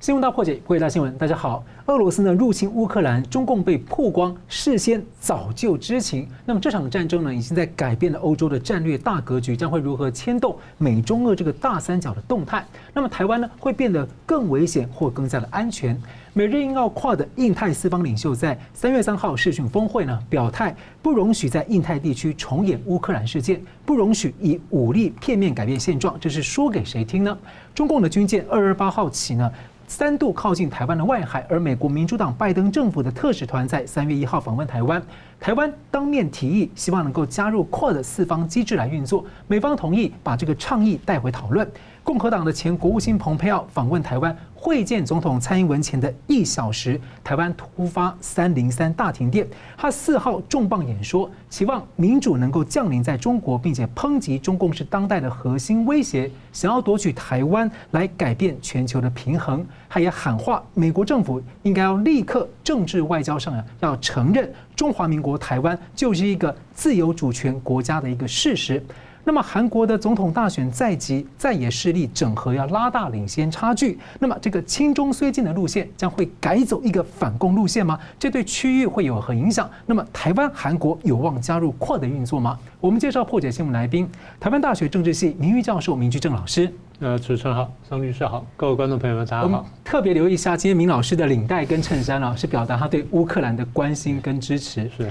[0.00, 1.64] 新闻大破解，各位大新闻，大家好。
[1.86, 6.28] 俄罗斯呢入侵乌克兰，中共被曝光事先早就知情。
[6.44, 12.64] 那么这场战争呢，已经在改变了欧洲的战略大格局，将会如何牵动美中俄这个大三角的动态？
[12.94, 16.00] 那么台湾呢，会变得更危险或更加的安全？
[16.32, 26.16] 美日印澳跨的印太四方领袖在三月三号视讯峰会呢，表态不容许在印太地区重演乌克兰事件，不容许以武力片面改变现状。
[26.20, 27.36] 这是说给谁听呢？
[27.74, 29.50] 中共的军舰二二八号起呢，
[29.88, 35.02] 三度靠近台湾的外海，而美国民主党拜登政府的特使团在三月一号访问台湾，
[35.40, 41.66] 台湾当面提议，希望能够加入扩的四方机制来运作，美方同意把这个倡议带回讨论。
[42.08, 44.34] 共和党的前国务卿蓬佩奥访问台湾。
[44.54, 49.46] 会见总统蔡英文前的一小时，台湾突发三零三大停电。
[49.76, 59.64] 他四号重磅演说，期望民主能够降临在中国，并且抨击中共是当代的核心威胁，想要夺取台湾来改变全球的平衡。
[59.88, 68.82] 他也喊话，美国政府应该要立刻政治外交上啊要承认中华民国台湾就是一个自由主权国家的一个事实。
[69.28, 73.98] 那么韩国的总统大选在即，在野势力整合要拉大领先差距。
[74.18, 78.00] 那么这个亲中虽近的路线将会改走一个反共路线吗？
[78.18, 79.68] 这对区域会有何影响？
[79.84, 82.58] 那么台湾、韩国有望加入 QUAD 的运作吗？
[82.80, 84.08] 我们介绍破解新闻来宾，
[84.40, 86.72] 台湾大学政治系名誉教授明居正老师。
[87.00, 89.68] 呃，主持人好，张律师好，各位观众朋友们大家好。
[89.84, 94.90] 特别留意一下今天明老师的领带跟衬衫啊，是表达他对乌克兰的关心跟支持。
[94.96, 95.06] 是。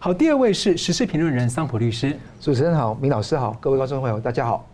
[0.00, 2.16] 好，第二位是时事评论人桑普律师。
[2.40, 4.64] 主持人好，明老师好，各位观众朋友大家好。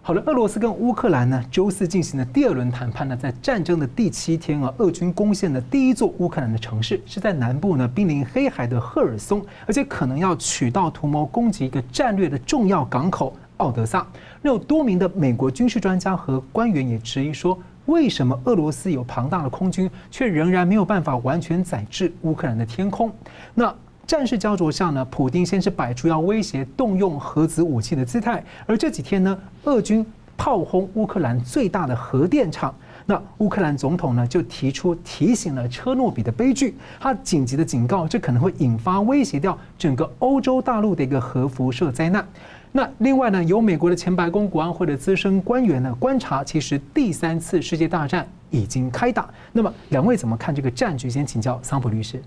[0.00, 14.06] 好的，俄罗斯跟乌克兰呢，周四进行的第二轮谈判呢，在战争的第七天啊，俄军攻陷了第一座乌克兰的城市，是在南部呢，濒临黑海的赫尔松，而且可能要取道图谋攻击一个战略的重要港口奥德萨。
[14.40, 23.12] 那有多名的美国军事专家和官员也质疑说，为什么俄罗斯有庞大的空军，却仍然没有办法完全载制乌克兰的天空？
[23.52, 23.74] 那
[24.06, 30.04] 战事焦灼下呢，普丁先是摆出要威胁动用核子武器的姿态，而这几天呢，俄军
[30.36, 32.74] 炮轰乌克兰最大的核电厂，
[33.06, 42.26] 那乌克兰总统呢就提出提醒了车诺比的悲剧，他紧急的警告，这可能会引发威胁掉整个欧洲大陆的一个核辐射灾难。
[42.72, 49.30] 那另外呢，有美国的前白宫国安会的资深官员呢观察，其实第三次世界大战已经开打。
[49.52, 51.08] 那么两位怎么看这个战局？
[51.08, 52.20] 先请教桑普律师。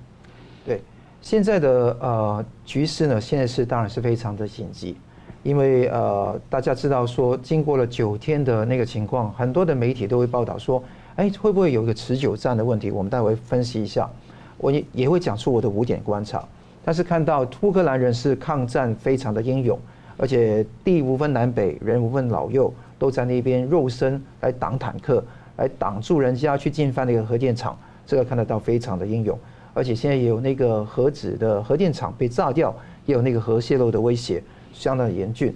[0.66, 0.82] 对。
[1.22, 4.96] 现在的呃局势呢，现在是当然是非常的紧急，
[5.44, 10.82] 因为呃大家知道说，经过了九天的那个情况，很多的媒体都会报道说，
[11.16, 12.92] 哎，会不会有一个持久战的问题？
[12.92, 14.10] 我们待会分析一下，
[14.58, 16.44] 我也也会讲出我的五点观察。
[16.86, 19.78] 但是看到乌克兰人是抗战非常的英勇，
[20.16, 25.22] 而且地无分南北，人无分老幼，都在那边肉身来挡坦克，
[25.58, 29.38] 来挡住人家去进犯那个核电厂，这个看得到非常的英勇。
[29.78, 34.42] 而且现在也有那个核子的核电厂被炸掉，也有那个核泄漏的威胁，
[34.74, 35.56] 相当严峻。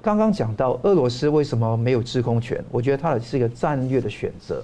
[0.00, 2.64] 刚刚讲到俄罗斯为什么没有制空权？
[2.70, 4.62] 我觉得它的是一个战略的选择。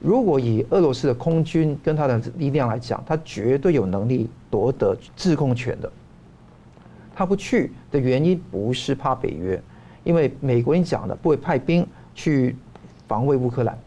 [0.00, 5.88] 如果以俄罗斯的空军跟它的力量来讲，它绝对有能力夺得制空权的。
[7.14, 9.62] 他不去的原因不是怕北约，
[10.02, 12.56] 因为美国人讲的不会派兵去
[13.06, 13.78] 防卫乌克兰，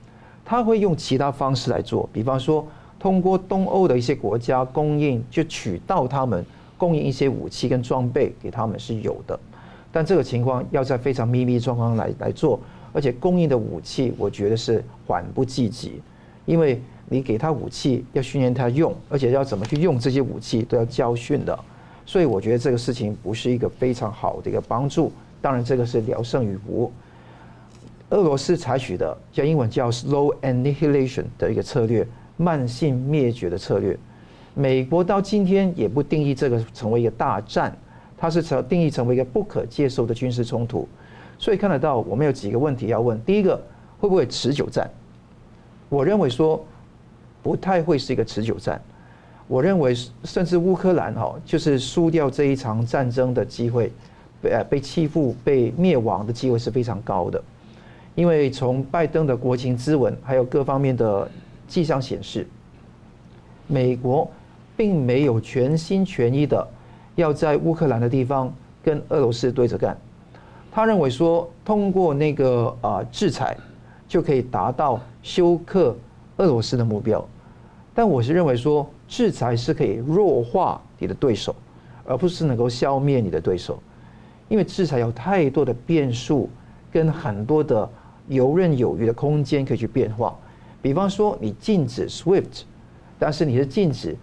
[0.46, 2.66] 他会用其他方式来做，比方说。
[3.04, 6.42] 通过东欧的一些国家供应，就取到他们
[6.78, 9.38] 供应一些武器跟装备给他们是有的，
[9.92, 12.58] 但这个情况要在非常秘密状况来来做，
[12.94, 16.02] 而且供应的武器我觉得是缓不济急，
[16.46, 21.60] 因为你给他武器要训练他用，而且要怎么去用这些武器都要教训的，
[22.06, 25.12] 所以我觉得这个事情不是一个非常好的一个帮助。
[25.42, 26.90] 当然这个是聊胜于无。
[28.12, 32.08] 俄罗斯采取的叫英文叫 slow annihilation 的一个策略。
[32.44, 33.98] 慢性灭绝的策略，
[34.54, 37.76] 美国到今天也不定义这个成为一个大战，
[38.18, 40.88] 它是成定义成为一个不可接受的军事冲突。
[41.40, 43.56] 所以看得到，我们有几个问题要问：第一个，
[44.00, 44.90] 会不会持久战？
[45.88, 46.64] 我认为说
[47.42, 48.82] 不太会是一个持久战。
[49.48, 53.92] 我认为甚至乌克兰哈，就是输掉这一场战争的机会，
[54.42, 57.42] 被被欺负、被灭亡的机会是非常高的。
[58.16, 61.30] 因为从拜登的国情咨文，还有各方面的。
[61.74, 62.46] 迹象显示，
[63.66, 64.30] 美国
[64.78, 66.68] 并没有全心全意的
[67.16, 68.54] 要在乌克兰的地方
[68.84, 69.98] 跟俄罗斯对着干。
[70.72, 73.58] 他认为说，通过那个啊制裁
[74.08, 75.98] 就可以达到休克
[76.38, 77.28] 俄罗斯的目标。
[77.96, 81.56] 但我是认为说，制裁是可以弱化你的对手，
[82.06, 83.82] 而不是能够消灭你的对手。
[84.48, 86.48] 因为制裁有太多的变数，
[86.92, 87.90] 跟很多的
[88.28, 90.38] 游刃有余的空间可以去变化。
[90.84, 92.64] 比方说你禁止 SWIFT，
[93.18, 94.18] 但是你是禁止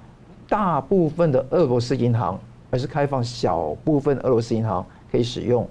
[0.46, 2.38] 大部分的俄罗斯银行，
[2.70, 5.66] 而是开放小部分俄罗斯银行可以使用。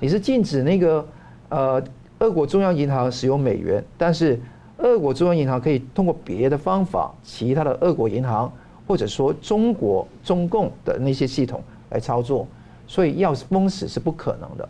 [0.00, 1.06] 你是禁止那个
[1.48, 1.80] 呃
[2.18, 4.40] 俄国中央银行使用美元，但是
[4.78, 8.52] 俄国中央银行可以通过别的方法，其他的俄国银行
[8.84, 12.48] 或者说中国中共的那些系统来操作，
[12.88, 14.68] 所以要封死是不可能的，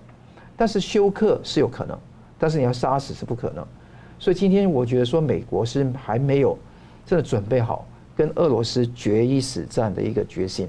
[0.54, 1.98] 但是休克是有可能，
[2.38, 3.66] 但是你要杀死是不可能。
[4.18, 6.58] 所以今天我觉得说美国是还没有
[7.04, 7.86] 真的准备好
[8.16, 10.68] 跟俄罗斯决一死战的一个决心。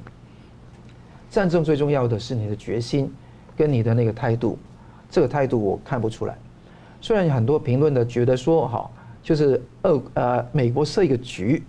[1.30, 3.12] 战争最重要的是你的决心
[3.56, 4.58] 跟你的那个态度，
[5.10, 6.38] 这个态度我看不出来。
[7.02, 8.90] 虽然很多评论的觉得说哈。
[9.24, 11.62] 就是俄呃，美国设一个局，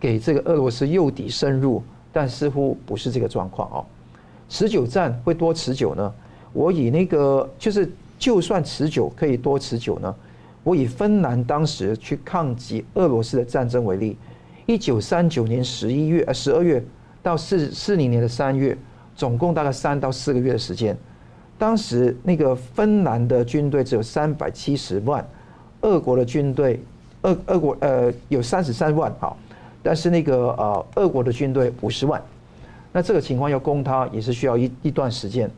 [0.00, 1.80] 给这个俄罗斯诱敌深入，
[2.12, 3.86] 但似乎不是这个状况哦。
[4.48, 6.12] 持久战会多持久呢？
[6.52, 7.88] 我以那个就是，
[8.18, 10.12] 就算持久可以多持久呢？
[10.64, 14.16] 我以芬兰当时去抗击俄罗斯的战争为例，
[14.66, 16.82] 一九三九年十一月呃十二月
[17.22, 18.76] 到四四零年的三月，
[19.14, 20.96] 总共大概三到四个月的时间。
[21.56, 25.24] 当时那个芬兰的军队只有三百七十万，
[25.82, 26.82] 俄国的军队。
[27.22, 29.34] 俄俄国呃有三十三万啊，
[29.82, 32.20] 但是那个呃俄国的军队五十万，
[32.92, 35.50] 那这个情况要攻他也是需要一一段时间。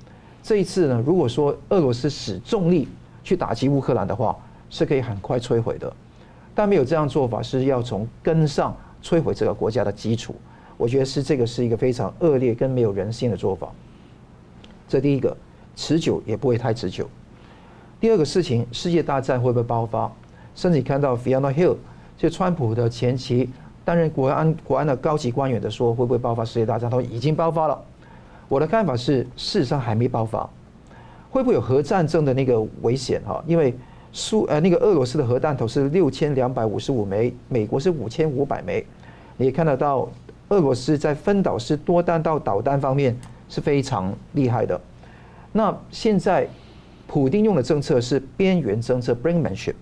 [0.44, 2.86] 这一次呢，如果说俄罗斯使重力
[3.24, 4.36] 去打击乌克兰的话，
[4.70, 5.92] 是可以很快摧毁的。
[6.54, 10.34] 但没有这样做法，是要从根上摧毁这个国家的基础。
[10.76, 13.68] 我觉得是这个是一个非常恶劣跟没有人性的做法。
[14.88, 15.36] 这第一个，
[15.74, 17.08] 持久也不会太持久。
[17.98, 20.10] 第二个事情，世界大战会不会爆发？
[20.54, 21.76] 甚至看到 Fiona Hill，
[22.16, 23.50] 就川普的前期
[23.84, 26.90] 担任国安国安的高级官员的说，会不会爆发世界大战？
[26.90, 27.82] 他说已经爆发了。
[28.48, 30.48] 我的看法是，事实上还没爆发。
[31.30, 33.20] 会不会有核战争的那个危险？
[33.26, 33.74] 哈，因为
[34.16, 38.82] 苏呃那个俄罗斯的核弹头是六千两百五十五枚，美国是五千五百枚。
[39.36, 40.08] 你也看得到，
[40.48, 43.14] 俄罗斯在分导式多弹道导弹方面
[43.50, 44.80] 是非常厉害的。
[45.52, 46.48] 那现在
[47.06, 49.74] 普丁用的政策是边缘政策 （brinkmanship）。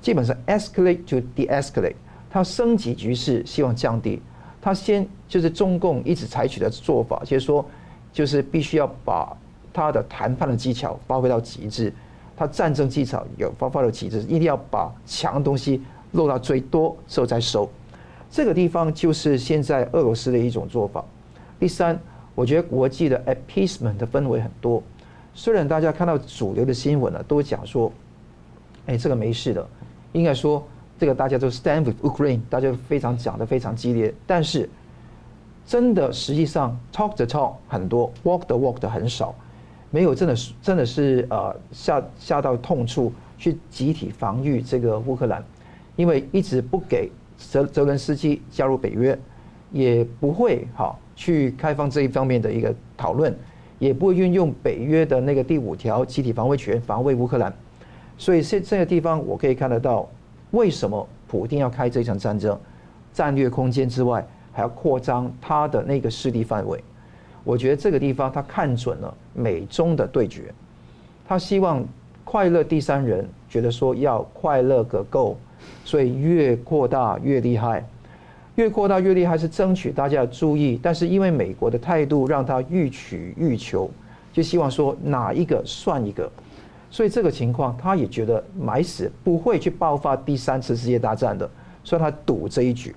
[0.00, 1.94] 基本上 escalate to de-escalate，
[2.28, 4.20] 他升级局势，希望降低。
[4.60, 7.64] 他先就是中共一直采取的做法，就是说，
[8.12, 9.36] 就是必须要把
[9.72, 11.92] 他的谈判的技巧发挥到极致，
[12.38, 15.82] 他战争技巧有发挥的极致，一定要把强东西
[16.12, 17.68] 落到最多时候再收。
[18.30, 21.04] 这个地方就是现在俄罗斯的一种做法。
[21.58, 21.98] 第三，
[22.36, 24.80] 我觉得国际的 appeasement 的氛围很多，
[25.34, 27.92] 虽然大家看到主流的新闻呢，都讲说，
[28.86, 29.66] 哎，这个没事的。
[30.12, 30.64] 应该说，
[30.96, 34.14] 这个大家都 stand with Ukraine，大家非常讲的非常激烈。
[34.26, 34.70] 但是，
[35.66, 39.34] 真的实际上 talk the talk 很多，walk the walk 的很少，
[39.90, 45.42] 没有真的是真的是呃下下到痛处去集体防御这个乌克兰，
[45.96, 49.18] 因为一直不给泽泽伦斯基加入北约，
[49.72, 53.34] 也不会哈去开放这一方面的一个讨论，
[53.78, 57.52] 也不会运用北约的那个第五条集体防卫权防卫乌克兰。
[58.18, 60.08] 所以这这个地方我可以看得到，
[60.50, 62.58] 为什么普丁要开这场战争？
[63.12, 66.82] 战略空间之外，还要扩张他的那个势力范围。
[67.48, 70.52] 我觉得这个地方他看准了美中的对决，
[71.26, 71.82] 他希望
[72.22, 75.34] 快乐第三人觉得说要快乐个够，
[75.82, 77.82] 所以越扩大越厉害，
[78.56, 80.78] 越扩大越厉害是争取大家的注意。
[80.82, 83.90] 但是因为美国的态度让他欲取欲求，
[84.30, 86.30] 就希望说哪一个算一个。
[86.90, 91.48] 所以这个情况，他也觉得买死不会去爆发第三次世界大战的，
[91.82, 92.94] 所以他赌这一局。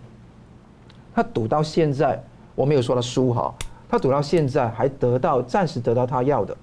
[1.15, 2.21] 他赌到现在，
[2.53, 3.53] 我没有说他输哈，
[3.91, 6.55] 他赌到现在还得到暂时得到他要的。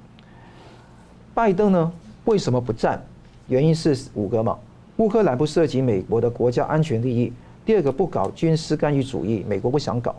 [1.34, 1.92] 拜登呢，
[2.24, 3.04] 为什么不战？
[3.48, 4.58] 原因是五个嘛：
[4.96, 7.30] 乌克兰不涉及美国的国家安全利益；
[7.66, 10.12] 第二个不搞军事干预主义，美国不想搞；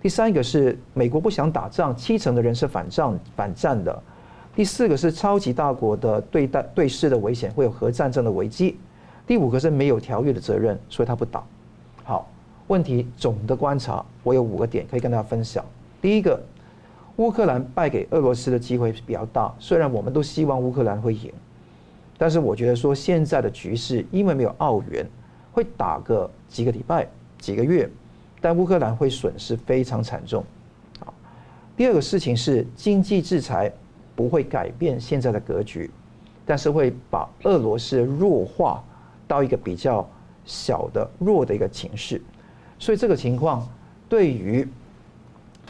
[0.00, 4.02] 第三个是美国不想打仗，七成的人是反战反战的。
[4.54, 8.78] 第四个是超级大国的对待对视的危险，会有核战争的危机。
[9.26, 11.44] 第五个是没有条约的责任，所以他不打。
[12.02, 12.26] 好，
[12.68, 15.62] 问题总的观察，我有五个点可以跟大家分享。
[16.06, 16.40] 第一个，
[17.16, 21.32] 乌克兰败给俄罗斯的机会比较大，虽然我们都希望乌克兰会赢，
[22.16, 25.04] 但是我觉得说现在的局势，因为没有澳元，
[25.50, 27.08] 会打个几个礼拜、
[27.40, 27.90] 几个月，
[28.40, 30.44] 但乌克兰会损失非常惨重。
[31.04, 31.12] 好，
[31.76, 33.72] 第二个事情是经济制裁。
[34.14, 35.90] 不会改变现在的格局，
[36.46, 38.82] 但是会把俄罗斯弱化
[39.28, 40.08] 到一个比较
[40.44, 42.22] 小的弱的一个情势，
[42.78, 43.68] 所以这个情况
[44.08, 44.66] 对于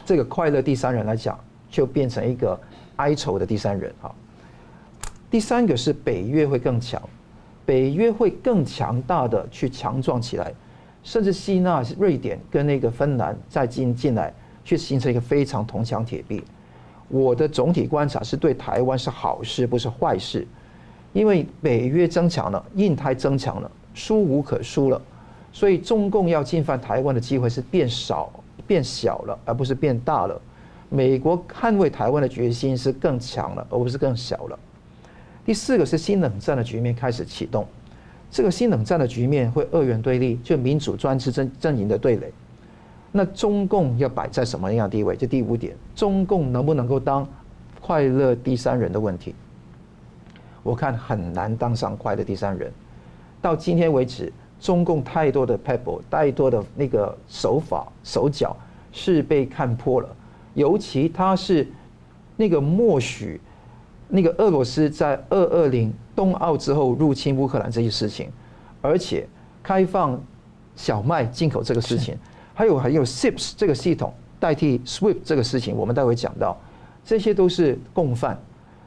[0.07, 1.37] 这个快乐第三人来讲，
[1.69, 2.59] 就变成一个
[2.95, 4.15] 哀愁的第三人啊。
[5.29, 7.03] 第三个是北约会更强，
[7.67, 10.55] 北约会更强大的去强壮起来，
[11.03, 14.33] 甚至吸纳瑞典跟那个芬兰再进进来，
[14.65, 16.41] 去形成一个非常铜墙铁壁。
[17.09, 20.47] 我的总体观察是对台湾是好事，不是坏事，
[21.13, 25.03] 因为北约增强了，印太增强了，输无可输了，
[25.53, 28.33] 所以中共要进犯台湾的机会是变少、
[28.67, 30.41] 变小了，而不是变大了。
[30.89, 34.59] 美国捍卫台湾的决心是更强了，而不是更小了。
[35.45, 37.67] 第四个是新冷战的局面开始启动，
[38.31, 42.33] 这个新冷战的局面会二元对立，就民主专制阵阵营的对垒。
[43.13, 45.17] 那中共要摆在什么样的地位？
[45.17, 47.27] 这第五点，中共能不能够当
[47.81, 49.35] 快乐第三人的问题？
[50.63, 52.73] 我看很难当上快乐第三人。
[53.41, 58.57] 到今天为止，中共太多的 pebble，太多的那个手法手脚
[58.93, 60.09] 是被看破了。
[60.55, 61.67] 尤其他是
[62.37, 63.41] 那个默许
[64.09, 68.31] 那个俄罗斯在二二零冬奥之后入侵乌克兰这些事情，
[68.81, 69.29] 而且
[69.63, 70.19] 开放
[70.75, 72.17] 小麦进口这个事情。
[72.55, 76.59] 还有还有 SIPS 这个系统代替 SWIFT 这个事情，我们待会讲到，
[77.05, 78.41] 这些都是共犯，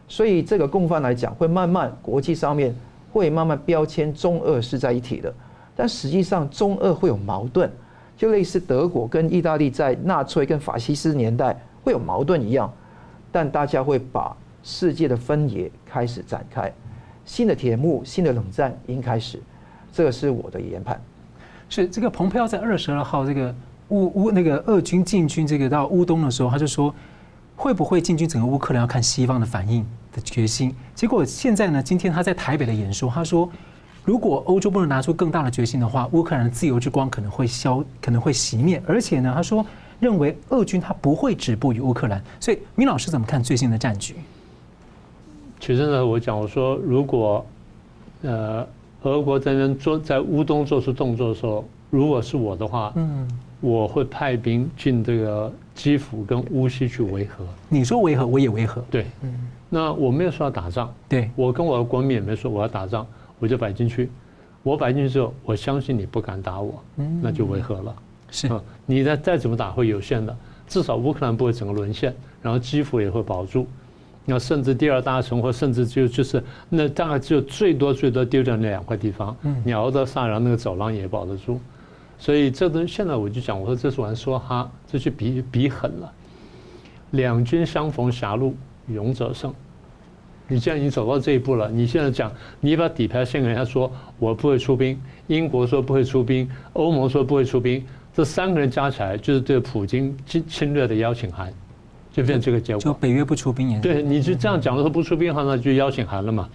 [0.07, 2.75] 所以这个共犯来讲，会慢慢国际上面
[3.11, 5.31] 会慢慢标签中俄是在一体的，
[5.79, 7.71] 但实际上中俄会有矛盾，
[8.17, 12.69] 就类似德国跟意大利在纳粹跟法西斯年代会有矛盾一样，
[13.31, 16.69] 但大家会把世界的分野开始展开，
[17.23, 19.41] 新的铁幕、新的冷战已经开始，
[19.93, 21.01] 这个是我的研判。
[21.69, 23.55] 是这个蓬佩奥在二十二号这个
[23.87, 26.93] 乌乌那个俄军进军这个到乌东的时候，他就说
[27.55, 30.75] 会不会进军整个乌克兰要看西方的反应的决心。
[30.93, 33.49] 结果现在呢，今天他在台北的演说，他说
[34.09, 38.81] 如果欧洲不能拿出更大的决心的话，乌克兰的自由之光可能会消，可能会熄灭。
[38.87, 39.63] 而且呢，他说
[39.99, 42.19] 认为俄军他不会止步于乌克兰。
[42.39, 44.15] 所以，米老师怎么看最新的战局？
[45.59, 47.45] 其实呢，我讲我说如果
[48.23, 48.65] 呃。
[49.03, 53.25] 俄国在那做在乌东做出动作的时候，如果是我的话，嗯，
[53.61, 57.45] 我会派兵进这个基辅跟乌西去维和。
[57.69, 58.83] 你说维和，我也维和。
[58.91, 63.07] 对，嗯，那我没有说要打仗，对，我跟我的国民也没说我要打仗，
[63.39, 64.09] 我就摆进去。
[64.61, 67.95] 我摆进去之后，我相信你不敢打我，嗯，那就维和了。
[68.29, 68.49] 是，
[68.85, 70.35] 你再再怎么打会有限的，
[70.67, 73.65] 至少乌克兰不会整个沦陷，然后基辅也会保住。
[74.25, 81.59] 那甚至第二大城，或甚至就就是那大概只有最多最多丢掉那两块地方，你熬到萨，然那个走廊也保得住，
[82.19, 86.13] 所以这东现在我就讲，我说这是玩梭哈，这就比比狠了。
[87.11, 88.55] 两军相逢狭路，
[88.87, 89.51] 勇者胜。
[90.49, 92.29] 你既然已经走到这一步了，你现在讲，
[92.59, 97.81] 你把底牌先给人家说，我不会出兵，英国说不会出兵，欧盟说不会出兵，
[98.13, 101.53] 这三个人加起来就是对普京侵侵略的邀请函。
[102.11, 106.49] 就变这个结果，就北约不出兵也对，你就这样讲的说不出兵的话，那就邀请函了嘛。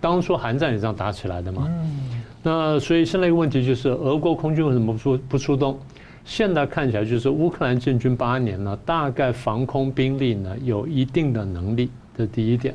[0.00, 1.66] 当初韩战也这样打起来的嘛。
[1.66, 5.76] 嗯那所以现在一个问题就是，俄国空军为什么不出不出动？
[6.24, 12.74] 现在看起来就是乌克兰建军八年呢，大概防空兵力呢有一定的能力，这第一点。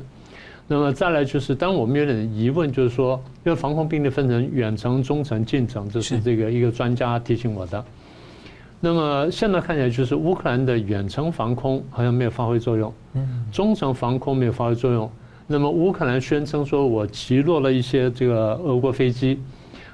[0.66, 7.84] 那么再来就是，当我们有点疑问，就是说，因为防空兵力分成远程、中程、近程，这是这个一个专家提醒我的。
[8.80, 12.92] 那么现在看起来就是乌克兰的远程防空好像没有发挥作用，
[13.52, 15.10] 中程防空没有发挥作用。
[15.46, 19.38] 那么乌克兰宣称说，我击落了一些这个俄国飞机，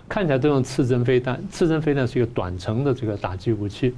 [0.08, 3.92] 看起来都用刺针飞弹，刺针飞弹是一个短程的这个打击武器，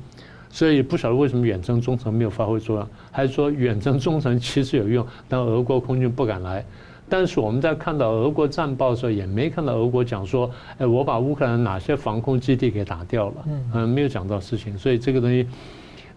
[0.53, 6.65] 所以不晓得为什么远征、中程没有发挥作用，还是说远征、中程其实有用，但俄国空军不敢来。
[7.09, 13.35] 但是我们在看到俄国战报的时候，也没看到俄国讲说，哎，我把乌克兰哪些防空基地给打掉了，
[13.75, 15.47] 嗯，没有讲到事情，所以这个东西，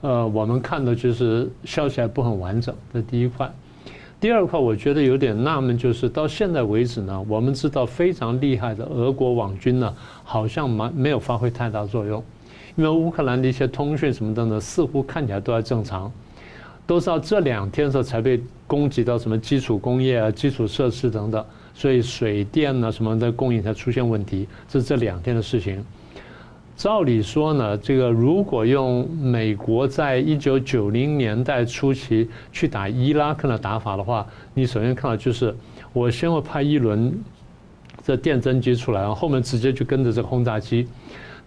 [0.01, 2.73] 呃，我们看的就是消息还不很完整。
[2.93, 3.51] 这第一块，
[4.21, 12.23] 第二块我觉得有点纳闷，就是到现在为止呢，我们知道非常厉害的俄国网军呢，好像蛮没有发挥太大作用，
[12.75, 16.11] 因为乌克兰的一些通讯什么等等，似乎看起来都还正常。
[16.87, 25.83] 都是到这两天的时候才被攻击到什么基础工业啊、基础设施等等，所以水电呢什么的供应才出现问题，这是这两天的事情。
[26.77, 35.55] 照理说呢，这个如果用美国在一九九零年代初期去打伊拉克的打法的话，你首先看到就是
[35.91, 37.17] 我先会派一轮
[38.03, 40.87] 这电侦机出来，然后后面直接就跟着这个轰炸机。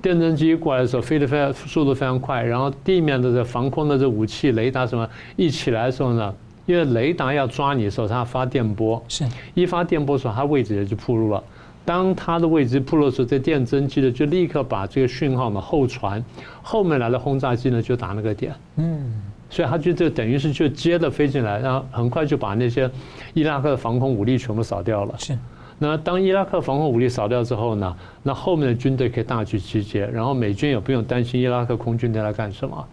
[0.00, 6.32] 电侦机过来的时候，飞得非常速度非常快，然后地面的这防空的这武器、雷达什么一起来的时候呢，
[6.66, 11.42] 因为雷达要抓你的时候，它发电波，是一发电波的时候，它位置也就暴露了。
[11.84, 16.22] 当它的位置暴露的时候，这电侦机呢就立刻把这个讯号呢后传，
[16.62, 22.88] 后面来的轰炸机呢就打那个点，嗯，所以它就就等于是就接着飞进来，然后很快就把那些
[23.34, 25.14] 伊拉克的防空武力全部扫掉了。
[25.18, 25.36] 是。
[25.78, 32.84] 那当伊拉克防空武力扫掉之后呢，那后面的军队可以大举集结，然后美军也不用担心伊拉克空军队来干什么。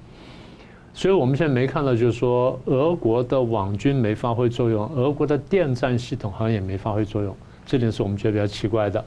[0.93, 9.03] 所以我们现在没看到，就是说俄国的网军没发挥作用，俄国的电战系统好像也没发挥作用，这点是我们觉得比较奇怪的。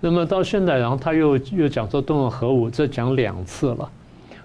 [0.00, 3.90] 那么到现在，然后他又又讲说动用核武，这讲两次了。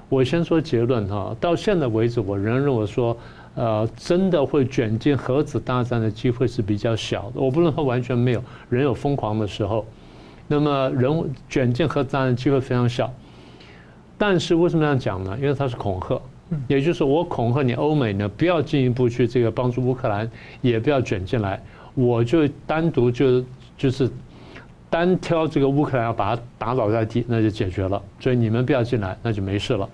[0.10, 3.16] 我先说结论哈，到现在为止，我仍然认为说，
[3.56, 7.42] 呃，真的会卷进核子大战的机会是比较小的。
[7.42, 9.86] 我不能说完全没有，人有疯狂的时候。
[10.48, 13.12] 那么人卷进核子大战的机会非常小。
[14.18, 15.38] 但是为什么这样讲呢？
[15.42, 16.22] 因为它是恐吓。
[16.68, 20.28] 也就是我恐吓你欧美呢，不要进一步去这个帮助乌克兰，
[20.62, 21.62] 也不要卷进来，
[21.94, 23.46] 我就单独就
[23.78, 24.10] 就是
[24.90, 28.02] 单挑这个乌克兰，要把它打倒在地，那就解决了。
[28.20, 29.88] 所以你们不要进来，那就没事了。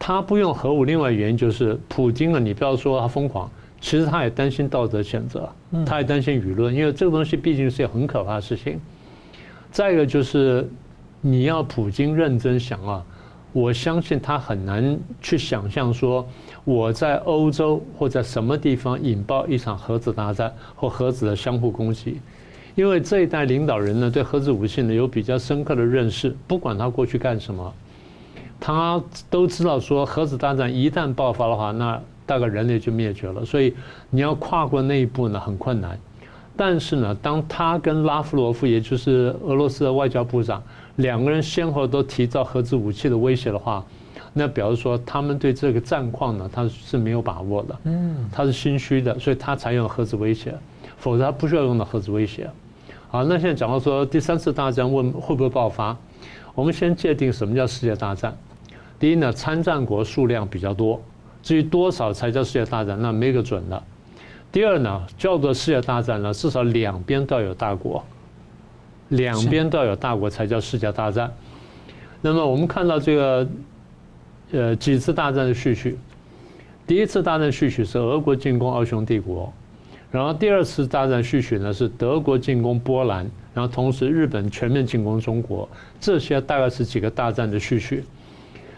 [0.00, 3.48] 他不用核武，另外原因就是普京呢，你不要说他疯狂，
[3.80, 5.48] 其实他也担心道德谴责，
[5.86, 8.80] 他也担心舆论，因为这个东西毕竟是一个很可怕的事情。
[9.70, 10.68] 再一个就是
[11.20, 13.04] 你要普京认真想啊。
[13.52, 16.24] 我相信他很难去想象说，
[16.64, 22.20] 我在欧洲或在什么地方引爆一场核子大战或核子的相互攻击，
[22.76, 27.74] 因为这一代领导人呢，对核子武器呢有比较深刻的认识，不管他过去干什么，
[28.60, 33.44] 他都知道说核子大战一旦爆发的话，那大概人类就灭绝了。
[33.44, 33.74] 所以
[34.10, 35.98] 你要跨过那一步呢，很困难。
[36.56, 40.62] 但是呢，当他跟拉夫罗夫，也就是俄罗斯的外交部长，
[40.96, 43.82] 两个人先后都提到核子武器的威胁的话，
[44.34, 50.54] 那表示说他们对这个战况呢，他是没有把握的，嗯，他是心虚的，所以他才用核子威胁，
[50.98, 52.50] 否则他不需要用到核子威胁。
[53.08, 55.96] 好，那现在讲到说第三次大战问会不会爆发，
[56.54, 58.36] 我们先界定什么叫世界大战。
[59.00, 61.02] 第一呢，参战国数量比较多，
[61.42, 63.82] 至于多少才叫世界大战，那没个准的。
[64.52, 68.04] 第二呢，叫做世界大战呢，至少两边都要有大国。
[69.08, 71.32] 两边都要有大国才叫世界大战。
[72.20, 73.48] 那么我们看到这个，
[74.52, 75.98] 呃，几次大战的序曲。
[76.86, 79.52] 第一次大战序曲是俄国进攻奥匈帝国，
[80.10, 85.68] 然后第二次大战序曲呢是德国进攻波兰，然后同时日本全面进攻中国。
[85.98, 88.04] 这些大概是几个大战的序曲。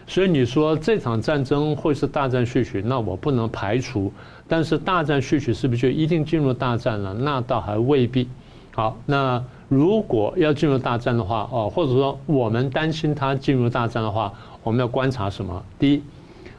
[0.07, 4.11] 所以你说这场战争会是大战序曲，那我不能排除。
[4.47, 7.13] 但是大战序曲是不是就一定进入大战了？
[7.13, 8.27] 那倒还未必。
[8.73, 9.43] 好，那。
[9.69, 15.65] 如果要进入大战的话，哦，或者说我们担心它进入大战的话，我们要观察什么？
[15.79, 16.03] 第一，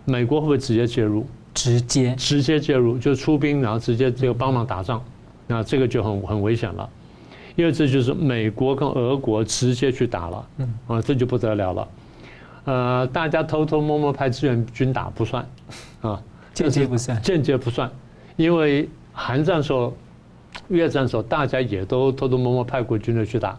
[0.04, 1.24] 美国会不会直接介入？
[1.52, 5.00] 直接直接介入，就出兵，然后直接这个帮忙打仗，
[5.46, 6.88] 那这个就很很危险了，
[7.54, 11.86] 因为这就是美国跟俄国直接去打了，嗯，啊，这就不得了了。
[12.64, 15.46] 呃，大家偷偷摸摸派志愿军打不算，
[16.00, 16.22] 啊，
[16.54, 17.90] 间接不算，间接不算，
[18.36, 19.94] 因为韩战时候。
[20.68, 23.58] 越战时候，大家也都偷偷摸摸派过军队去打。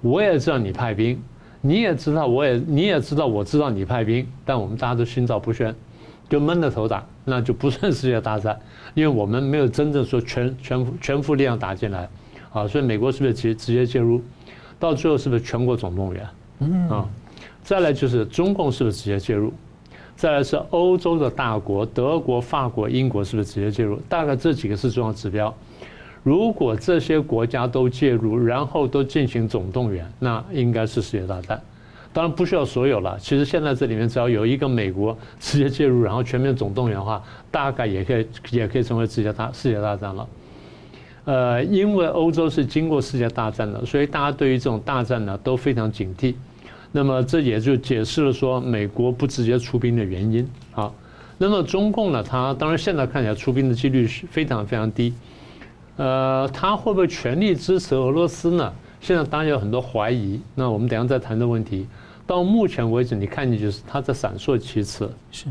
[0.00, 1.22] 我也知道你派兵，
[1.60, 5.72] 你也知道，我也你也知道，我知道你派兵，但我们大家都心照不宣，
[6.30, 8.58] 就闷着头打，那就不算世界大战，
[8.94, 12.08] 因为我们没有真正说全全全副力量打进来，
[12.54, 14.20] 啊，所以美国是不是直直接介入？
[14.78, 16.26] 到最后是不是全国总动员？
[16.60, 17.08] 嗯啊，
[17.62, 19.52] 再来就是中共是不是直接介入？
[20.16, 23.98] 再来是欧洲的大国，德国、法国、英国是不是直接介入？
[24.08, 25.54] 大概这几个是重要指标。
[26.22, 31.58] 如果这些国家都介入，然后都进行总动员，那应该是世界大战。
[32.12, 33.16] 当然不需要所有了。
[33.18, 40.28] 其实现在这里面只要有一个美国直接介入，然后全面总动员的话，大概也可以也可以成为世界大世界大战了。
[41.24, 46.34] 呃，因为欧洲是经过世界大战的，所以大家对于这种大战呢都非常警惕。
[46.92, 50.48] 那么这也就解释了说美国不直接出兵的原因。
[50.72, 50.94] 好，
[51.38, 55.14] 那么中共呢，它当然现在看起来出兵的几率是非常非常低。
[55.96, 58.72] 呃，他会不会全力支持俄罗斯呢？
[59.00, 60.40] 现在当然有很多怀疑。
[60.54, 61.86] 那我们等下再谈这个问题。
[62.26, 65.10] 到目前为止，你看见就是他在闪烁其词。
[65.30, 65.46] 是，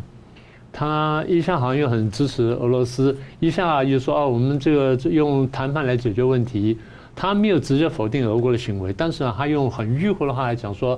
[0.72, 6.78] 他一下好像又很支持俄罗斯，一下又说啊，我们这个用谈判来解决问题。
[7.22, 10.98] 他没有直接否定俄国的行为，但是呢，他用很迂回的话来讲说，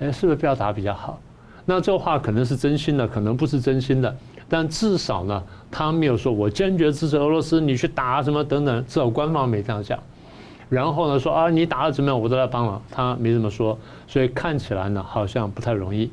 [0.00, 1.18] 哎，是不是不要打比较好？
[1.64, 4.14] 那这话可能是真心的，可能不是真心的。
[4.50, 9.98] 但至少呢，他没有说“我坚决支持俄罗斯，你去打什么等等”，至少官方没这样讲。
[10.68, 12.82] 然后呢，说啊，你打的怎么样，我都来帮了。
[12.90, 16.10] 他没这么说，所以看起来呢，好像不太容易。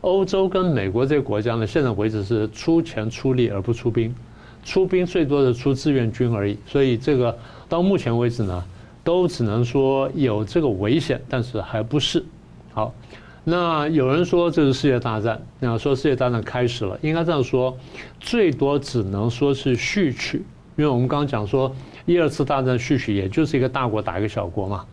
[0.00, 4.14] 欧洲跟美国这个国家呢，现在为止是出钱出力而不出兵，
[4.62, 6.56] 出兵最多的出志愿军而已。
[6.66, 7.36] 所以这个
[7.68, 8.64] 到目前为止呢，
[9.02, 12.24] 都只能说有这个危险，但是还不是
[12.72, 12.94] 好。
[13.42, 17.76] 那有人说这是世界大战，那说世界大战开始了，应该这样说，
[18.20, 20.44] 最多只能说是序曲，
[20.76, 24.84] 因为我们刚刚讲说，一二次大战序曲也就是一个大国打一个小国嘛，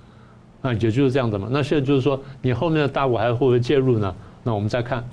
[0.61, 1.49] 啊，也就是这样子嘛。
[1.51, 4.15] 那现在就是说，你后面的大国还会不会介入呢？
[4.43, 5.07] 那我们再看。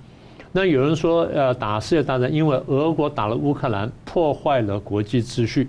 [0.56, 5.68] 那有人说，呃，打世界大战，因为俄国打了乌克兰，破坏了国际秩序，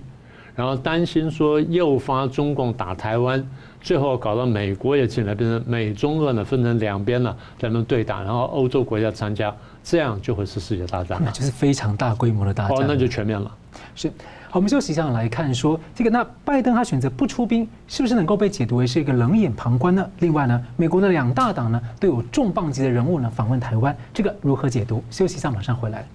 [0.54, 3.44] 然后担心说诱发中共打台湾。
[3.80, 12.78] 最后搞到美国也进来，变成美中俄呢分成两边了，在那对打，然后欧洲国家参加，这样就会是世界大战，那就是非常大规模的大战。
[12.78, 13.52] 哦，那就全面了。
[13.96, 14.08] 是，
[14.56, 20.10] 我们休息一下来看说这个，那拜登他选择不出兵，是不是能够被解读为是一个冷眼旁观呢？
[20.20, 25.04] 另外呢，美国的两大党呢都有重磅级的人物呢访问台湾，这个如何解读？
[25.10, 26.06] 休息一下，马上回来。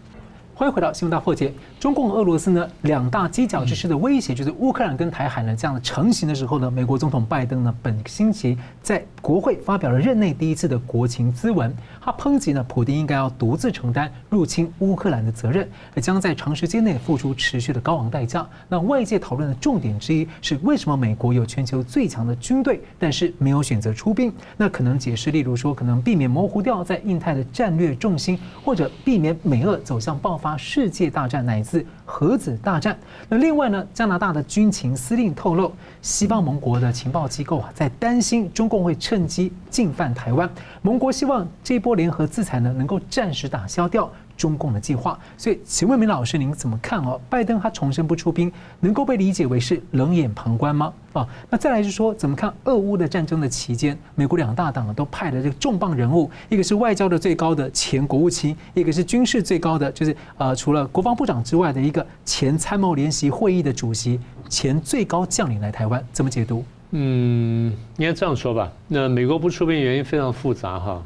[0.53, 1.51] 欢迎回到新闻大破解。
[1.79, 18.47] 中共俄罗斯呢两大犄角之势的威胁，就是乌克兰跟台海呢这样成型的时候呢，美国总统拜登呢本星期在国会发表了任内第一次的国情咨文，他抨击呢普京应该要独自承担入侵乌克兰的责任，而将在长时间内付出持续的高昂代价。
[18.67, 24.31] 那外界讨论的重点之一是，为什么美国有全球最强的军队，但是没有选择出兵？
[24.57, 30.50] 那可能解释，例如说，可能避免模糊掉在印太的战略重心，或者避免美俄走向爆发。
[30.57, 32.97] 世界大战乃至核子大战。
[33.29, 40.49] 那另外呢，加拿大的军情司令透露，西方盟国的情报机构啊，在担心中共会趁机进犯台湾。
[40.81, 44.11] 盟国希望这波联合制裁呢，能够暂时打消掉。
[44.41, 47.21] 中共的计划，所以请问明老师，您怎么看哦？
[47.29, 50.91] 拜登他重申不出兵，能够被理解为是冷眼旁观吗？
[51.13, 66.65] 啊，那再来就是说，怎么看俄乌的战争的期间，美国两大党啊都派了这个重磅人物，一个是外交的最高的前国务卿，一个是军事最高的，就是呃，除了国防部长之外的一个前参谋联席会议的主席，前最高将领来台湾，怎么解读？
[66.89, 68.71] 嗯，应该这样说吧。
[68.87, 71.03] 那美国不出兵原因非常复杂哈。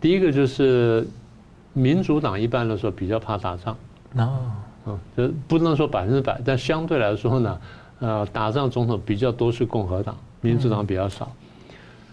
[0.00, 1.04] 第一个就是。
[1.72, 3.76] 民主党一般来说比较怕打仗，
[4.16, 4.50] 哦，
[4.86, 7.60] 嗯，这不能说百分之百，但相对来说呢，
[8.00, 11.30] 呃，打仗总统比较多是共和党，民主党比较少，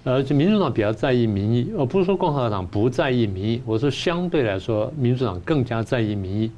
[0.03, 6.51] 而且民主党比较在意民意，呃不是说共和党不在意民意，我说相对来说，民主党更加在意民意。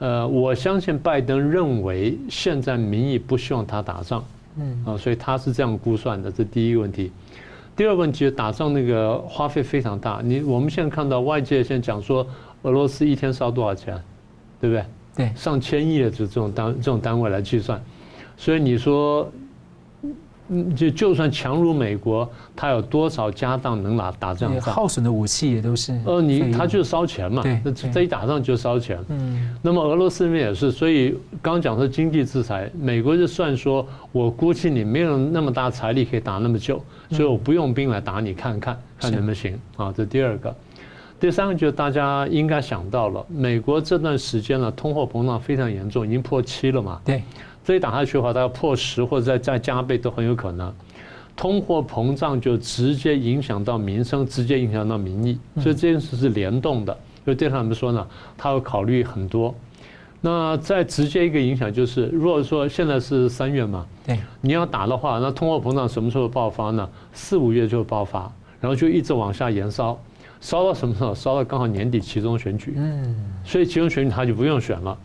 [0.00, 4.24] 呃，我相信拜登认为现在民意不希望他打仗，
[4.56, 7.10] 嗯，啊，所以他是这样估算的，这第一个问题。
[7.78, 10.20] 第二个问题，打仗那个花费非常大。
[10.24, 12.26] 你我们现在看到外界现在讲说，
[12.62, 13.96] 俄罗斯一天烧多少钱，
[14.60, 14.84] 对不对？
[15.14, 17.80] 对，上千亿的这这种单这种单位来计算，
[18.36, 19.30] 所以你说。
[20.48, 24.74] 嗯，就就算强如美国，他有多少家当能拿打这样仗？
[24.74, 25.98] 耗损的武器也都是。
[26.04, 28.98] 呃，你他就是烧钱嘛，那这一打仗就烧钱。
[29.08, 29.54] 嗯。
[29.62, 39.92] 那么俄罗斯那边也是，所以刚讲说经济制裁，美国就算说，我估计你没有那么大财力可以打那么久，所以我不用兵来打你，看看看能不能行啊？
[39.96, 40.54] 这第二个，
[41.20, 47.00] 第三个就是大家应该想到了，美国这段时间呢，通货膨胀非常严重，已经破七了嘛。
[47.04, 47.22] 对。
[47.68, 50.74] 所以打下去的话，它要破十或者再再加倍都很有可能。
[51.36, 56.98] 通货膨胀就直接影响到民生，直接影响到民意，所以这件事是联动的。
[57.26, 58.06] 就对他们说呢，
[58.38, 59.54] 他要考虑很多。
[60.22, 66.88] 那再直接一个影响就是，如果说现在是三月嘛，对，你要打的话，那通货膨胀什么时候爆发呢？
[67.12, 70.00] 四五月就爆发，然后就一直往下延烧，
[70.40, 71.14] 烧到什么时候？
[71.14, 72.72] 烧到刚好年底其中选举。
[72.78, 74.96] 嗯，所以其中选举他就不用选了。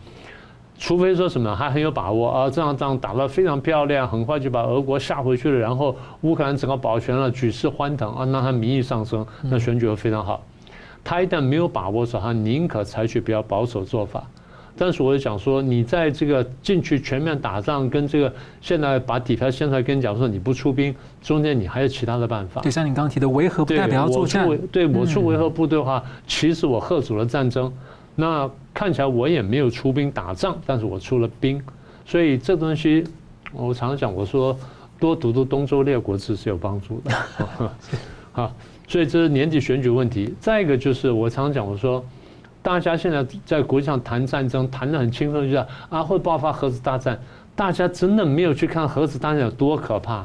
[0.76, 10.44] 除非说什么还很有把握啊，这场仗打得非常漂亮，很快就把俄国吓回去了，然后乌克兰整个保全了，举世欢腾啊，那他民意上升，那选举会非常好。
[11.04, 14.24] 他一旦没有把握的时候，他宁可采取比较保守做法。
[14.76, 22.60] 但是我就讲说，你在这个进去全面打仗，跟这个现在把底牌掀出来跟你讲说你不出兵，中间你还有其他的办法。
[22.62, 24.48] 就像你刚刚提的维和不代表要作战。
[24.72, 27.72] 对，我出维和部队的话，其实我吓阻了战争。
[28.14, 31.62] 那看起来我也没有出兵打仗，但是我出了兵，
[32.04, 33.04] 所以这东西
[33.52, 34.56] 我常常讲，我说
[34.98, 37.10] 多读读东周列国志是有帮助的。
[38.32, 38.52] 好，
[38.86, 40.34] 所以这是年底选举问题。
[40.40, 42.04] 再一个就是我常常讲，我说
[42.62, 47.18] 大家现在在国际上谈战争，谈得很轻松，就是啊会爆发核子大战，
[47.54, 50.24] 大家真的没有去看核子大战有多可怕。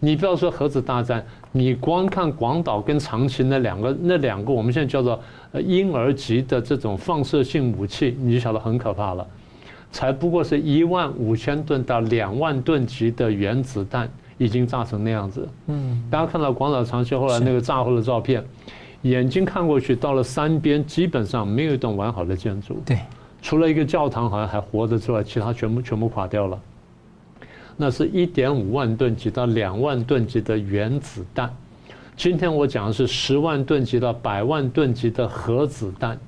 [0.00, 5.20] 你不要说核子大战，你光看广岛跟长崎那两个，那两个我们现在叫做
[5.52, 9.26] 呃婴儿级的这种放射性武器，你就晓得很可怕了。
[9.90, 15.46] 才不过是一万五千吨到两万吨级的原子弹已经炸成那样子。
[15.66, 18.42] 嗯，大家看到广岛、长崎后来那个炸后的照片，
[19.02, 22.80] 眼睛看过去，到了山边基本上没有一栋完好的建筑。
[22.86, 22.98] 对，
[23.42, 26.58] 除了一个教堂好像还活着之外，其他全部全部垮掉了。
[27.76, 31.54] 那是一点五万吨级到两万吨级的原子弹，
[32.16, 36.18] 今天我讲的是十万吨级到百万吨级的核子弹，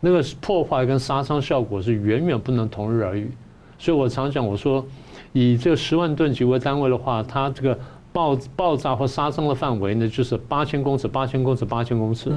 [0.00, 3.30] 那个破坏跟杀伤效果是远远不能同日而语，
[3.78, 4.84] 所以我常讲，我说
[5.32, 7.78] 以这个十万吨级为单位的话，它这个
[8.12, 12.32] 爆爆炸或杀伤的范围呢，就是八千公尺、八千公尺、八千公尺。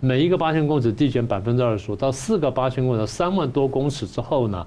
[0.00, 4.66] 每一个八千公尺递减百分之二十五，到四个八千公尺、三万多公尺之后呢，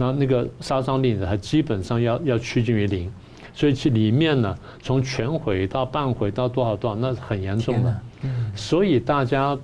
[0.00, 3.12] 那那个杀伤力呢，它基本上要要趋近于零。
[3.52, 8.00] 所以其里面呢，从全毁到半毁到多少多少，那是很严重的。
[8.54, 9.58] 所以大家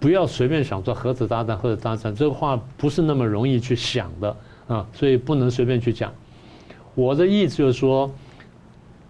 [0.00, 4.36] 不要随便想说核子炸弹、核子大战这个话不是那么容易去想的
[4.68, 6.10] 啊，所以不能随便去讲。
[6.94, 8.10] 我的意思就是说，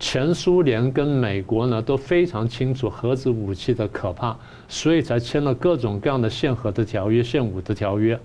[0.00, 8.18] 前苏联跟美国呢都非常清楚核子武器的可怕，所以才签了各种各样的限核的条约、限武的条约。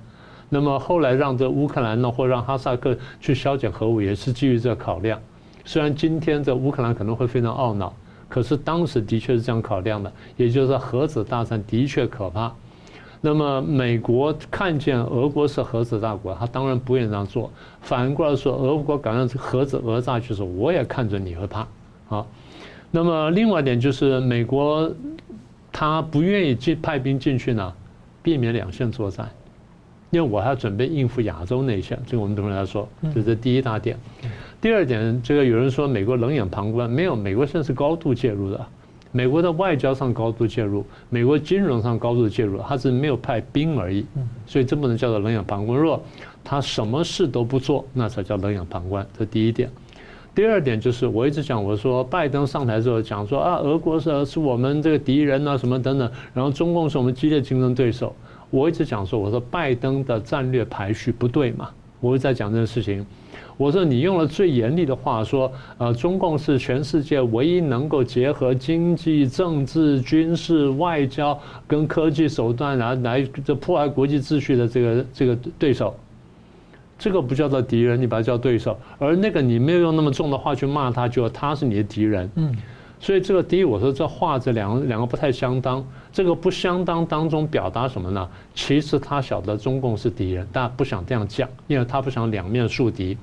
[0.49, 5.19] 那么后来让这乌克兰呢，或让哈萨克去削减核武，也是基于这考量。
[5.65, 7.93] 虽然今天这乌克兰可能会非常懊恼，
[8.29, 12.53] 可是当时的确是这样考量的，也就是说核子大战的确可怕。
[13.19, 17.51] 那么美国看见俄国是核子大国，他当然不愿意这样做。
[17.81, 21.67] 反过来说，俄国敢让核子讹诈，就是我也看着你会怕
[22.09, 22.25] 啊。
[22.91, 24.89] 那么另外一点就是美国
[25.71, 27.73] 他不愿意进派兵进去呢，
[28.23, 29.29] 避免两线作战，
[30.09, 33.97] 因为我还要准备应付亚洲内线，这个我们等会来说，这是第一大点。
[34.61, 38.65] 第二点，这个有人说美国冷眼旁观，没有，美国现在是高度介入的。
[39.11, 44.05] 美国的外交上高度介入，美国金融上高度介入，他是没有派兵而已。
[44.45, 45.79] 所以这不能叫做冷眼旁观。
[45.79, 46.01] 若
[46.43, 49.05] 他什么事都不做，那才叫冷眼旁观。
[49.17, 49.69] 这第一点。
[50.35, 58.15] 第二点就是我一直讲，我说拜登上台之后讲说啊，俄国是是我们这个敌人啊，什么等等，然后中共是我们激烈竞争对手。
[58.49, 63.05] 我一直讲说，我说拜登的战略排序不对嘛，我一直在讲这个事情。
[63.57, 75.95] 我说你用了最严厉的话说，呃，中共是全世界唯一能够结合经济、政治、军事、外交跟科技手段来来这破坏国际秩序的这个这个对手，
[76.99, 78.77] 这个不叫做敌人，你把它叫对手。
[78.99, 82.29] 而那个你没有用那么重的话去骂他，就他是你的敌人。
[82.35, 82.55] 嗯，
[82.99, 85.85] 所以这个第一，我说这话这两个两个不太相当。
[86.11, 88.27] 这个不相当当中表达什么呢？
[88.55, 93.15] 其实他晓得中共是敌人，但不想这样讲，因为他不想两面树敌。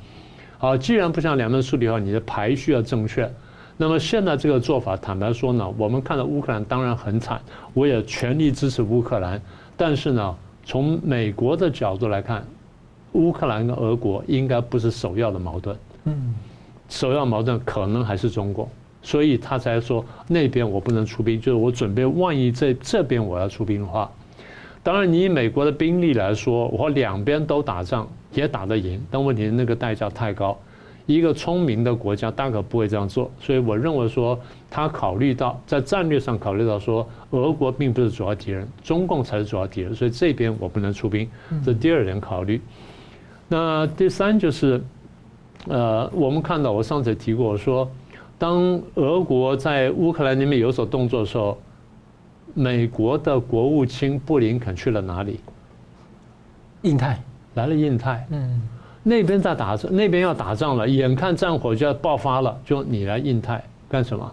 [0.59, 3.29] 好，既然不想两面树敌的话，你的排序要正确。
[3.77, 7.41] 那么现在这个做法，坦白说呢，我们看到乌克兰当然很惨，
[7.73, 9.43] 我也全力支持乌克兰。
[9.77, 12.47] 但是呢，从美国的角度来看，
[13.13, 15.77] 乌克兰跟俄国应该不是首要的矛盾。
[16.05, 16.33] 嗯，
[16.89, 18.69] 首要矛盾可能还是中国，
[19.05, 24.11] 所以他才说那边我不能出兵，就是我准备万一在这边我要出兵的话。
[24.83, 30.59] 当然，你以美国的兵力来说，我两边都打仗也打得赢，但问题是那个代价太高。
[31.07, 34.41] 一个聪明的国家大可不会这样做，所以我认为说，
[34.71, 41.29] 他考虑到在战略上考虑到说，俄国并不是主要敌人，中共才是主要敌人，所以这边我不能出兵，
[41.63, 42.59] 这第二点考虑。
[43.49, 44.83] 那第三就是，
[45.69, 47.91] 呃，我们看到我上次提过说，
[48.45, 51.57] 当俄国在乌克兰那边有所动作的时候。
[52.57, 55.41] 美国的国务卿布林肯去了哪里？
[56.83, 57.21] 印太，
[57.55, 58.25] 来了印太。
[58.31, 58.61] 嗯，
[59.03, 64.31] 那边在打仗，那边要打仗了，眼看战火就要爆发了，就你来印太干什么？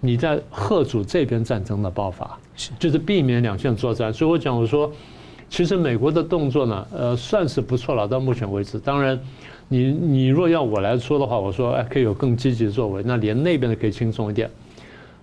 [0.00, 4.12] 你在贺阻这边战争的爆发，是就是避免两线作战。
[4.12, 4.92] 所以我讲我说，
[5.48, 8.78] 其实美国的动作呢，呃，算是不错了，到目前为止。
[8.78, 9.18] 当然，
[9.72, 14.50] 你你若要我来说的话，我说哎，可以有更积极的作为，那连那边的可以轻松一点。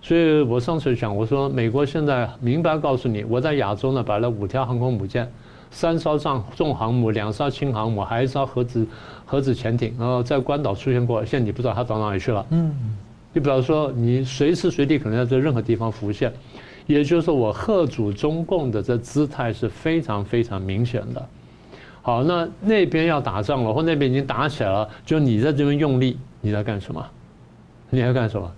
[0.02, 5.30] 所以我上次讲，我说美国现在明白告诉你，我在亚洲呢摆了五条航空母舰，
[5.70, 8.84] 三艘重重航母，两艘轻航母，还一艘核子
[9.24, 12.44] 核子潜艇，然后在关岛出现过，现在你不知道它到哪里去了。
[12.50, 12.74] 嗯，
[13.32, 16.32] 就比方说你随时随地可能要在任何地方浮现，
[16.88, 21.28] 也就是说我贺阻中共的这姿态是非常非常明显的。
[22.02, 27.04] 好，那那边要打仗了，或那边已经打起来了，就你在这边用力，你在干什么？
[27.90, 28.50] 你在干什么？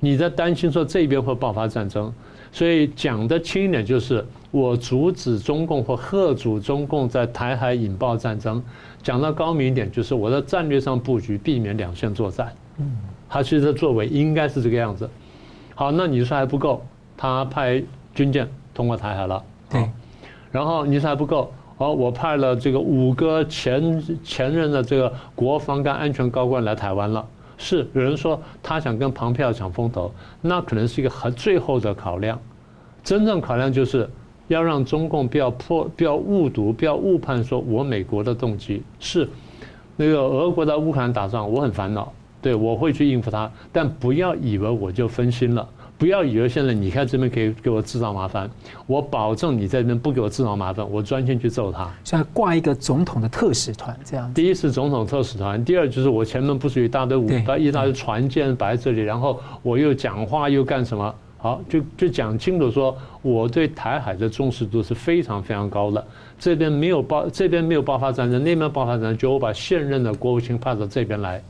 [0.00, 2.12] 你在担心说这边会爆发战争，
[2.52, 8.60] 所以讲的轻一点就是我阻止中共或贺阻中共在台海引爆战争；
[9.02, 12.52] 讲到高明一点就是我在战略上布局，避免两线作战。
[12.78, 12.96] 嗯，
[13.28, 15.10] 他其实作为应该是这个样子。
[15.74, 16.80] 好，那你说还不够，
[17.16, 17.82] 他派
[18.14, 19.44] 军舰通过台海了。
[19.68, 19.90] 对。
[20.52, 27.24] 然后你说还不够，好，我派了这个五个前前任的这个国防跟安全高官来台湾了。
[27.56, 32.36] 是有人说他想跟庞佩奥抢风头，那可能是一个很最后的考量。
[33.04, 34.10] 真正考量就是
[34.48, 39.28] 要让中共不要破、不要误读、不要误判，说我美国的动机是
[39.94, 42.12] 那个俄国在乌克兰打仗，我很烦恼，
[42.42, 48.48] 对我会去应付他，但不要以为我就分心了，不要以为现在你看这边可以给我制造麻烦，
[48.86, 51.92] 我保证你在这边不给我制造麻烦，我专心去揍他。
[52.04, 54.32] 现在挂一个总统的特使团这样。
[54.32, 61.12] 第一是总统特使团，第二就是我前面不是一大堆武，一大堆船舰摆在这里，然后我又讲话又干什么？
[61.36, 66.04] 好，就就讲清楚说，我对台海的重视度是非常非常高的。
[66.38, 71.42] 这边没有爆，这边没有爆发战争，那边爆发战争，就我把现任的国务卿派到这边来，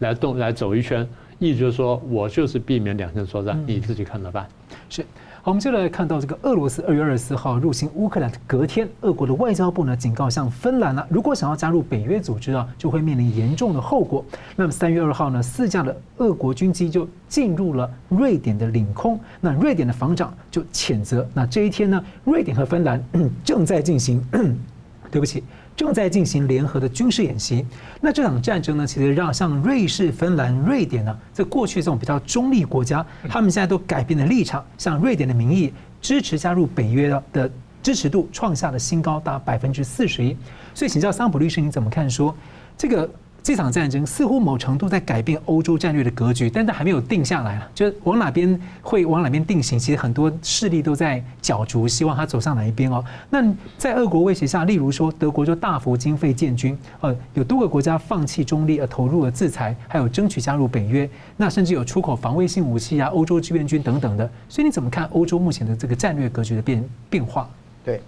[0.00, 1.08] 来动来走一圈。
[1.42, 4.46] 意思就是说，我就是避免两线作战，你自己看着办。
[4.88, 5.02] 是，
[5.42, 14.24] 好，我们接着来看到这个俄罗斯二月二十四号入侵乌克兰的隔天，俄国的外交部呢警告，像芬兰呢，如果想要加入北约组织啊，就会面临严重的后果。
[14.54, 23.02] 那么三月二号呢，四架的俄国军机就进入了瑞典的领空，那瑞典的防长就谴责，那这一天呢，瑞典和芬兰
[23.42, 24.24] 正在进行，
[25.10, 25.42] 对不起。
[25.76, 27.64] 正在进行联合的军事演习，
[28.00, 34.64] 那这场战争呢，其实让像瑞士、芬兰、瑞典呢，在过去这种比较中立国家，他们现在都改变了立场。
[34.76, 37.50] 像瑞典的名义支持加入北约的
[37.82, 40.36] 支持度创下了新高，达百分之四十一。
[40.74, 42.34] 所以，请教桑普律师，你怎么看说
[42.76, 43.08] 这个？
[43.42, 49.76] 这场战争似乎某程度在改变欧洲战略的格局，但它还没有定下来了，就是往哪边会往哪边定型。
[49.76, 53.04] 其实很多势力都在角逐，希望它走上哪一边哦。
[53.30, 53.42] 那
[53.76, 64.30] 在俄国威胁下，例如说德国就大幅经费建军，呃，有多个国家放弃中立而投入了制裁，还有争取加入北约，那甚至有出口防卫性武器啊、欧洲志愿军等等的。
[64.48, 67.50] 所以你怎么看欧洲目前的这个战略格局的变变化？
[67.84, 68.00] 对，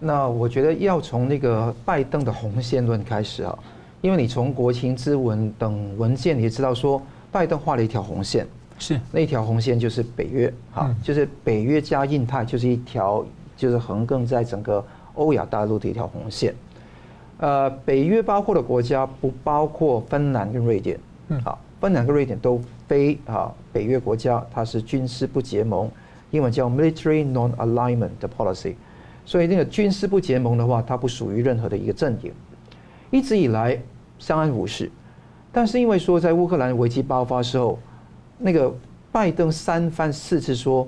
[0.00, 3.56] 那我觉得要从那个拜登的红线论开始啊。
[4.00, 8.46] 因为你从国情咨文等文件，你也知道说，拜登画了一条红线，
[8.78, 8.98] 是。
[9.12, 13.24] 那一条红线就是北约，哈，就是北约加印太，就是一条
[13.56, 14.82] 就是横亘在整个
[15.14, 16.54] 欧亚大陆的一条红线。
[17.38, 21.40] 呃，北约包括的国家不包括芬兰跟瑞典，嗯。
[21.42, 25.90] 好，芬兰跟瑞典都非啊北约国家，它是军事不结盟，
[26.30, 28.74] 英文叫 military non-alignment 的 policy，
[29.26, 32.32] 所以那个军事不结盟的话，它不属于任何的一个阵营。
[33.10, 33.80] 一直以来
[34.18, 34.90] 相安无事，
[35.52, 37.78] 但是因为说在乌克兰危机爆发的时候，
[38.38, 38.72] 那个
[39.10, 40.86] 拜登三番四次说，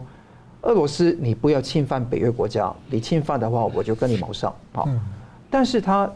[0.63, 4.89] 俄罗斯你不要侵犯北约国家，你侵犯的话我就跟你谋上好。
[5.51, 6.11] 但是他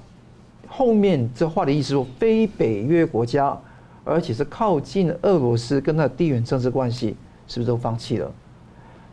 [0.68, 3.58] 后面这话的意思说，非北约国家，
[4.04, 7.16] 而且是靠近俄罗斯跟他的地缘政治关系，
[7.48, 8.30] 是不是都放弃了？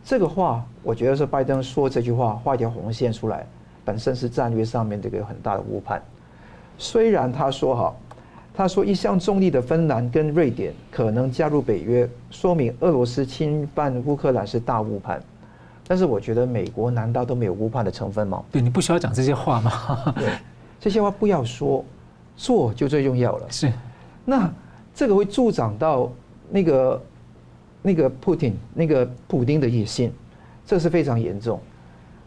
[0.05, 3.47] 这个话我觉得是拜登说这句话画一条红线出来，
[3.83, 6.01] 本身是战略上面这个很大的误判。
[6.83, 7.95] 虽然他说哈，
[8.53, 15.23] 他说一向中立的芬兰跟瑞典可能加入北约，说明俄罗斯侵犯乌克兰是大误判。
[15.87, 18.43] 但是我觉得美国难道都没有误判的成分吗？
[18.51, 19.71] 对，你不需要讲这些话吗？
[20.19, 20.27] 对，
[20.77, 21.85] 这些话不要说，
[22.35, 23.47] 做就最重要了。
[23.49, 23.71] 是，
[24.25, 24.51] 那
[24.93, 26.11] 这个会助长到
[26.49, 27.01] 那个
[27.81, 30.11] 那个普丁那个普丁的野心，
[30.65, 31.57] 这是非常严重。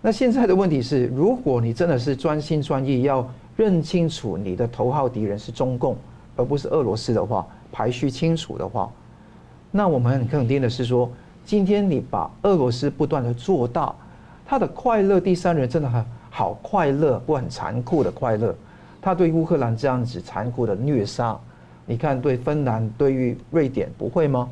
[0.01, 3.29] 那现在的问题是，如果你真的是专心专意要。
[3.57, 5.97] 认清楚你的头号敌人是中共，
[6.37, 8.91] 而不是俄罗斯的话，排序清楚的话，
[9.71, 11.11] 那我们很肯定的是说，
[11.45, 13.95] 今天你把俄罗斯不断的做大，
[14.45, 18.55] 他的快乐第三人真的很好快乐，不很残酷的快乐。
[19.01, 21.39] 他对乌克兰这样子残酷的虐杀，
[21.87, 24.49] 你看对芬兰、对于瑞典不会吗？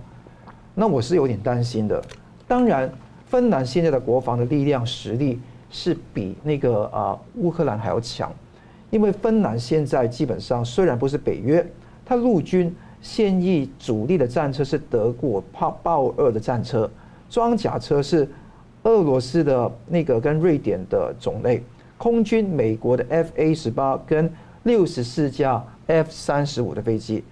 [0.75, 2.03] 那我是有点担心的。
[2.49, 2.91] 当然，
[3.27, 5.41] 芬兰现在的国防的力量实力
[5.71, 8.33] 是比那个啊乌克兰还要强。
[8.95, 11.67] 因为芬兰现在基本上虽然不是北约，
[12.07, 16.89] 它陆军现役主力的战车是德国豹豹二的战车，
[17.29, 18.29] 装甲车是
[18.85, 21.61] 俄罗斯的那个跟瑞典的种类，
[21.99, 27.25] 空军美国的 F A 十八跟六十四架 F 三十五的飞机，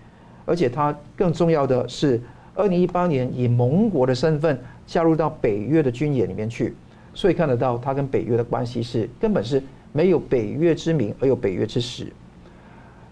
[0.44, 2.20] 而且它更重要的是，
[2.57, 6.75] 二零一八年以盟国的身份加入到北约的军演里面去，
[7.14, 9.62] 所以看得到它跟北约的关系是根本是。
[9.92, 12.11] 没有北约之名，而有北约之实。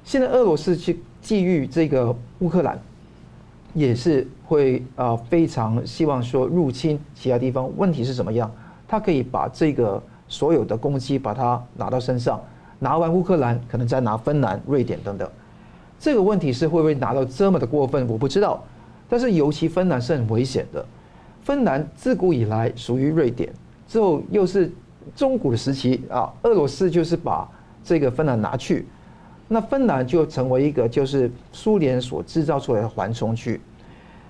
[0.02, 2.80] 现在俄罗斯去觊觎这个乌克兰，
[3.74, 7.70] 也是会啊非常希望说入侵其他地方。
[7.76, 8.50] 问题是怎么样？
[8.88, 12.40] 他可以把这个所有的攻击把它拿到身上，
[12.78, 15.30] 拿完乌克兰，可能再拿芬兰、瑞典等等。
[15.98, 18.09] 这个问题是会不会拿到这么的过分？
[18.09, 18.64] 我不知道。
[19.09, 20.84] 但是尤其芬兰是很危险的。
[21.42, 23.52] 芬兰自古以来属于瑞典，
[23.86, 24.72] 之后又是。
[25.14, 27.48] 中古的时期啊，俄罗斯就是把
[27.82, 28.86] 这个芬兰拿去，
[29.48, 33.61] 那芬兰就成为一个就是苏联所制造出来的缓冲区，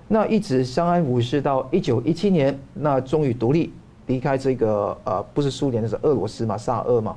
[0.07, 3.71] 那一直相安无事到一九一七年，那终于独立，
[4.07, 7.15] 离开这个呃不是苏联的是俄罗斯嘛，萨俄嘛，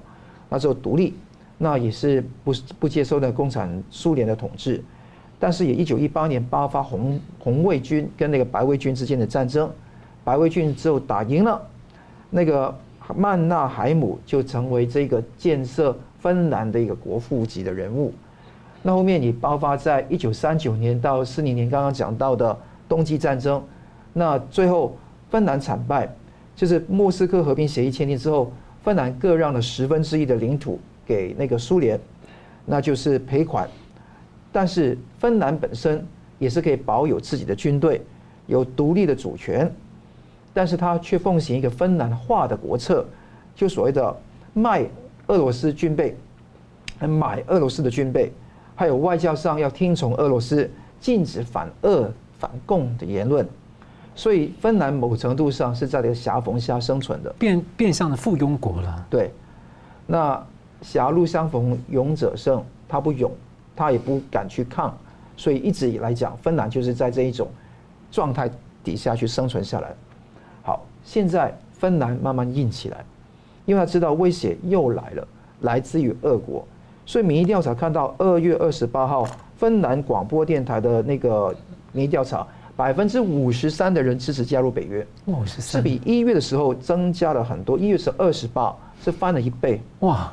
[0.49, 1.15] 那时候独立，
[1.57, 4.83] 那也是不不接受的共产苏联的统治，
[5.39, 9.71] 但是也一九一八年爆发红红卫军跟那个白卫军之间的战争，
[10.25, 11.61] 白卫军之后打赢了，
[12.31, 12.77] 那个
[13.15, 18.13] 曼纳海姆就成为这个建设芬兰的一个国父级的人物。
[18.83, 22.57] 那后面你爆发在一九三九年到四零年，刚刚讲到的
[22.89, 23.63] 冬季战争，
[24.13, 24.97] 那最后
[25.31, 26.09] 芬兰惨败，
[26.55, 28.53] 就是莫斯科和平协议签订之后，
[28.83, 31.99] 芬兰各让了十分之一的领土给那个苏联，
[32.67, 33.69] 那就是赔款。
[34.53, 36.07] 但是芬兰本身
[36.39, 38.01] 也是可以保有自己的军队，
[38.47, 39.71] 有独立的主权，
[40.55, 43.05] 但是他却奉行一个芬兰化的国策，
[43.55, 44.17] 就所谓的
[44.55, 44.87] 卖
[45.27, 46.17] 俄罗斯军备，
[47.01, 48.33] 买俄罗斯的军备。
[48.77, 53.47] 还有外交上要听从俄罗斯，禁止反俄反共的言论，
[54.17, 59.07] 所以芬兰某程度上是在这个狭缝下生存的，变变相的附庸国了。
[59.09, 59.31] 对，
[60.07, 60.45] 那
[60.83, 63.31] 狭路相逢勇者胜，他不勇，
[63.77, 64.97] 他也不敢去抗，
[65.37, 67.49] 所以一直以来讲，芬兰就是在这一种
[68.11, 68.51] 状态
[68.83, 69.95] 底下去生存下来。
[71.05, 73.05] 好，现在芬兰慢慢硬起来，
[73.67, 75.29] 因为他知道威胁又来了，
[75.61, 76.67] 来自于俄国。
[77.07, 79.27] 所以民意调查看到二月二十八号，
[79.57, 81.55] 芬兰广播电台的那个
[81.93, 87.79] 民意调查，百分之五十三的人支持加入北约，五十三，是比一月的时候增加了很多。
[87.79, 89.81] 一月是二十八，是翻了一倍。
[90.01, 90.33] 哇！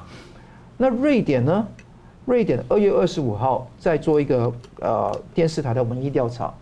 [0.77, 1.67] 那瑞典呢？
[2.25, 6.53] 瑞典二月二十五号在做一个呃电视台的民意调查，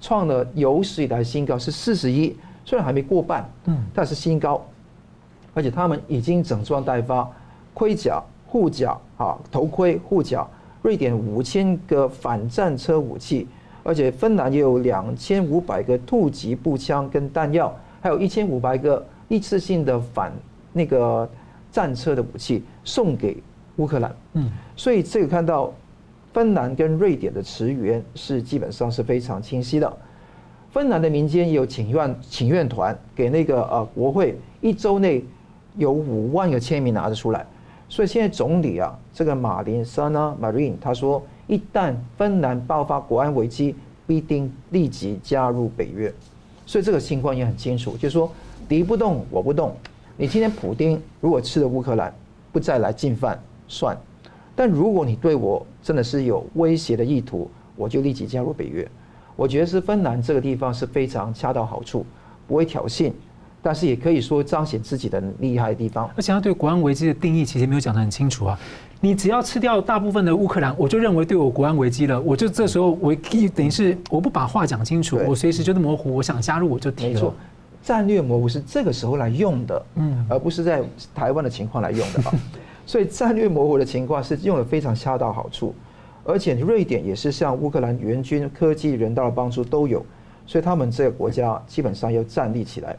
[0.00, 2.34] 创了有史以来新高，是四十一，
[2.68, 4.62] 虽然还没过半，嗯，但是新高，
[5.54, 7.26] 而且他们已经整装待发，
[7.72, 8.22] 盔甲。
[8.50, 10.46] 护甲啊，头盔、护甲，
[10.80, 13.46] 瑞典五千个反战车武器，
[13.82, 20.32] 而且芬兰也有两千五百个突击步枪跟弹药，还有一千五百个一次性的反
[20.72, 21.28] 那个
[21.70, 23.36] 战车的武器送给
[23.76, 24.16] 乌克兰。
[24.32, 25.70] 嗯，所以这个看到
[26.32, 29.96] 芬兰跟瑞典的驰援是基本上是非常清晰的。
[30.78, 35.24] 芬兰的民间也有请愿请愿团给那个呃国会，一周内
[35.76, 37.44] 有五万个签名拿得出来。
[37.88, 43.74] 所以现在总理啊，这个马林沙纳马林他说，一旦芬兰爆发国安危机，
[44.06, 46.14] 必定立即加入北约。
[46.64, 48.30] 所以这个情况也很清楚，就是说
[48.68, 49.74] 敌不动我不动。
[50.16, 52.14] 你今天普丁如果吃了乌克兰，
[52.52, 53.96] 不再来进犯算；
[54.54, 58.88] 但如果你对我真的是有威胁的意图，我就立即加入北约。
[59.38, 62.04] 我觉得是芬兰这个地方是非常恰到好处，
[62.48, 63.12] 不会挑衅。
[63.62, 68.58] 但是也可以说彰显自己的厉害的地方，而且他对国安危机的定义其实没有讲得很清楚啊。
[69.00, 72.20] 你只要吃掉大部分的乌克兰，我就认为对我国安危机了。
[72.20, 73.14] 我就这时候我
[73.54, 76.16] 等于是我不把话讲清楚，我随时就是模糊。
[76.16, 77.12] 我想加入我就提了。
[77.12, 77.32] 没错，
[77.80, 80.82] 战略模糊是这个时候来用的，嗯，而不是在
[81.14, 82.34] 台湾的情况来用的啊。
[82.86, 85.74] 所以战略模糊的情况是用的非常恰到好处，
[86.28, 90.04] 而且瑞典也是向乌克兰援军、科技、人道的帮助都有，
[90.46, 92.94] 所以他们这个国家基本上要站立起来。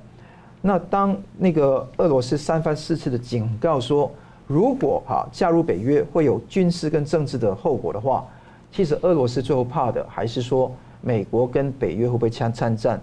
[0.64, 4.12] 那当那个俄罗斯三番四次的警告说，
[4.48, 8.26] 如果哈加入北约会有军事跟政治的后果的话，
[8.72, 13.00] 其实俄罗斯最后怕的还是说美国跟北约会不会参参战。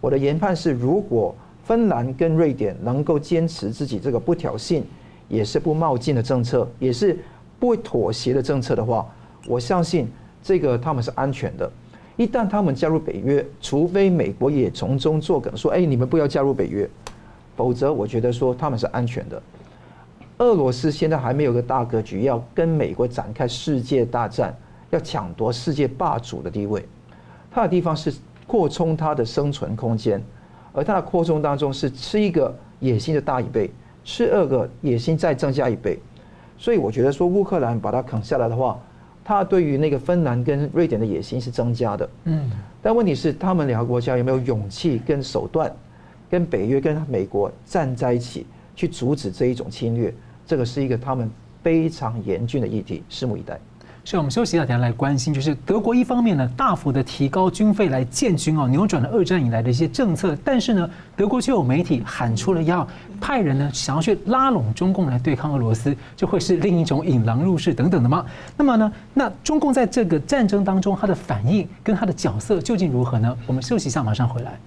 [0.00, 4.82] 我的研判是，如果芬兰跟瑞典能够坚持自己这个不挑衅，
[5.28, 7.16] 也是不冒进的政策，也是
[7.60, 9.06] 不妥协的政策的话，
[9.48, 10.06] 我相信
[10.42, 11.70] 这个他们是安全的。
[12.16, 16.88] 一旦他们加入北约，除非美国也从中作梗，说：“哎，你们不要加入北约。”
[17.56, 19.40] 否则，我觉得说他们是安全的。
[20.38, 24.52] 俄罗斯现在还没有个大格局，要跟美国展开世界大战，
[24.90, 26.84] 要抢夺世界霸主的地位。
[27.50, 28.12] 他的地方是
[28.46, 30.20] 扩充他的生存空间，
[30.72, 33.70] 而他的扩充当中是吃一个野心的大一倍，
[34.04, 35.98] 吃二个野心再增加一倍。
[36.56, 38.76] 所以，我觉得说乌克兰把它啃下来的话。
[39.28, 42.50] 他对于那个芬兰跟瑞典的野心是增加的，嗯，
[42.80, 45.70] 但问题是他们两个国家有没有勇气跟手段，
[46.30, 50.10] 跟北约跟美国站在一起去阻止这一种侵略？
[50.46, 51.30] 这个是一个他们
[51.62, 53.60] 非常严峻的议题，拭目以待。
[54.10, 62.88] 是我们休息一下，等下来关心，就是德国一方面呢，大幅的提高军费来建军哦，扭转了二战以来的一些政策，但是呢，德国就有媒体喊出了要
[63.20, 68.24] 派人呢，想要去拉拢中共来对抗俄罗斯，就会是另一种引狼入室等等的吗？
[68.56, 73.36] 那么呢，那中共在这个战争当中，他的反应跟他的角色究竟如何呢？
[73.46, 74.58] 我们休息一下，马上回来。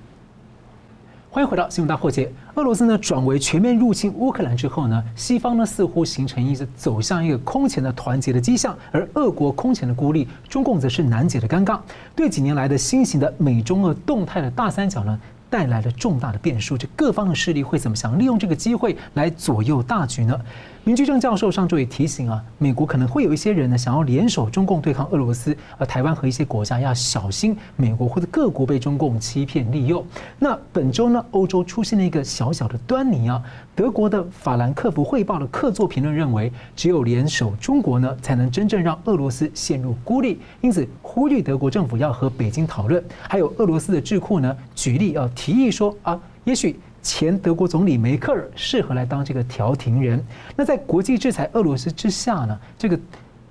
[1.34, 2.30] 欢迎回到新闻大破解。
[2.56, 11.80] 俄罗斯呢转为全面入侵乌克兰之后呢，西方呢似乎形成一个走向一个空前的团结的迹象，而俄国空前的孤立，中共则是难解的尴尬。
[12.14, 15.18] 对几年来的新型的美中俄动态的大三角呢，
[15.50, 16.78] 带来了重大的变数。
[16.78, 18.20] 这各方的势力会怎么想？
[18.20, 20.38] 利用这个机会来左右大局呢？
[20.84, 30.04] 明居正教授上周也提醒啊，美国可能会有一些人呢，想要联手中共对抗俄罗斯，而台湾和一些国家要小心美国或者各国被中共欺骗利用。
[30.40, 33.40] 那本周呢，欧洲出现了一个小小的端倪啊，
[33.76, 43.04] 德国的法兰克福汇报的客座评论认为，只有联手中国呢，才能真正让俄罗斯陷入孤立，因此呼吁德国政府要和北京讨论。
[43.30, 46.80] 还有俄罗斯的智库呢，举例要提议说啊，也许。
[47.02, 50.24] 前德国总理梅克尔适合来当这个调停人。
[50.56, 52.99] 那在国际制裁俄罗斯之下呢，这个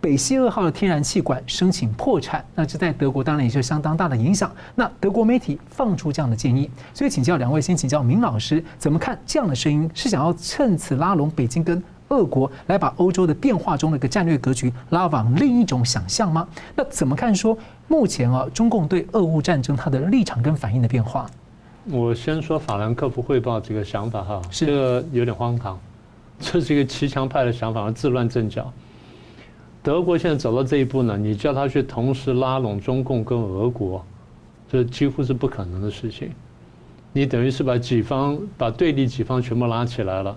[0.01, 4.51] 北溪二号的天然气管申请破产，那这在德国当然也是相当大的影响。
[4.74, 9.90] 那德国媒体放出这样的建议，所以请教两位，先请教明老师怎么看这样的声音？
[9.92, 16.48] 是想要趁此拉拢北京跟俄国，来把欧洲的变化中的一个战略格局拉往另一种想象吗？
[16.74, 21.28] 那怎么看说目前啊，中共对俄乌战争它的立场跟反应的变化？
[21.89, 25.81] 我先说法兰克福汇报这个想法哈，这个有点荒唐，
[26.39, 28.70] 这是一个骑墙派的想法，自乱阵脚。
[29.83, 34.05] 德国现在走到这一步呢，你叫他去同时拉拢中共跟俄国，
[34.70, 36.31] 这几乎是不可能的事情。
[37.14, 40.37] 你等于是把几方把对立几方全部拉起来了，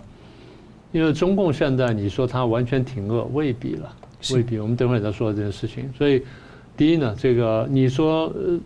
[0.94, 3.94] 因为中共现在你说他完全挺俄未必了，
[4.34, 4.58] 未必。
[4.60, 5.92] 我们等会再说这件事情。
[5.98, 6.24] 所以
[6.78, 8.58] 第一呢，这个你说呃。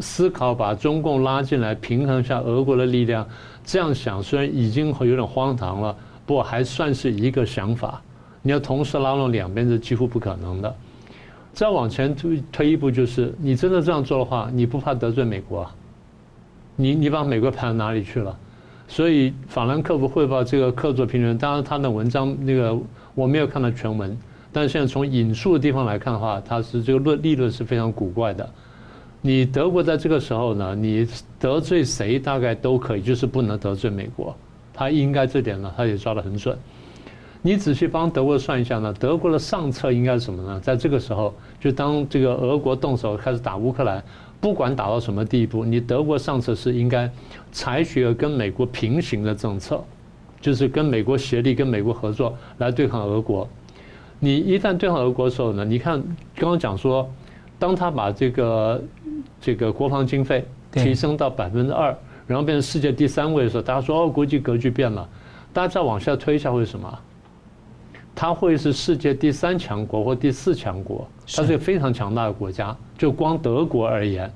[0.00, 3.26] 思考把中共拉进来平衡一下俄国的力量，
[3.64, 8.00] 这样想虽然已经有点荒唐了，不过还算是一个想法。
[8.42, 10.74] 你要同时拉拢两边是几乎不可能的。
[11.52, 15.68] 再往前推推一步，就是你真的这样做的话，你不怕得罪美国？
[16.76, 18.36] 你你把美国排到哪里去了？
[18.88, 22.76] 所以法兰克福汇报这个客座评论，当然他的文章那个
[23.14, 24.16] 我没有看到全文，
[24.52, 28.48] 但是现在从引述的地方来看的话，他是这个论立论是非常古怪的。
[29.24, 31.06] 你德国在这个时候呢，你
[31.38, 34.34] 得罪谁大概都可以，就是不能得罪美国。
[34.74, 36.58] 他应该这点呢，他也抓得很准。
[37.40, 40.58] 你仔细帮德国算一下呢，德国的上策应该是什么呢？
[40.58, 44.02] 在这个时候，就当这个俄国动手开始打乌克兰，
[44.40, 47.08] 不管打到什么地步，你德国上策是应该
[47.52, 49.80] 采取了跟美国平行的政策，
[50.40, 53.48] 就是跟美国协力、跟美国合作来对抗俄国。
[54.18, 56.02] 你一旦对抗俄国的时候呢，你看
[56.34, 57.08] 刚刚讲说，
[57.56, 58.82] 当他把这个。
[59.40, 61.96] 这个国防经费提升到百分之二，
[62.26, 65.08] 然后变成世界第三位的时候，大家说哦，国际格局变了。
[65.52, 66.98] 大家再往下推一下，会是什么？
[68.14, 72.76] 它会是世界第三强国或第四强国，它是一个非常强大的国家。
[72.96, 74.32] 就光德国而言，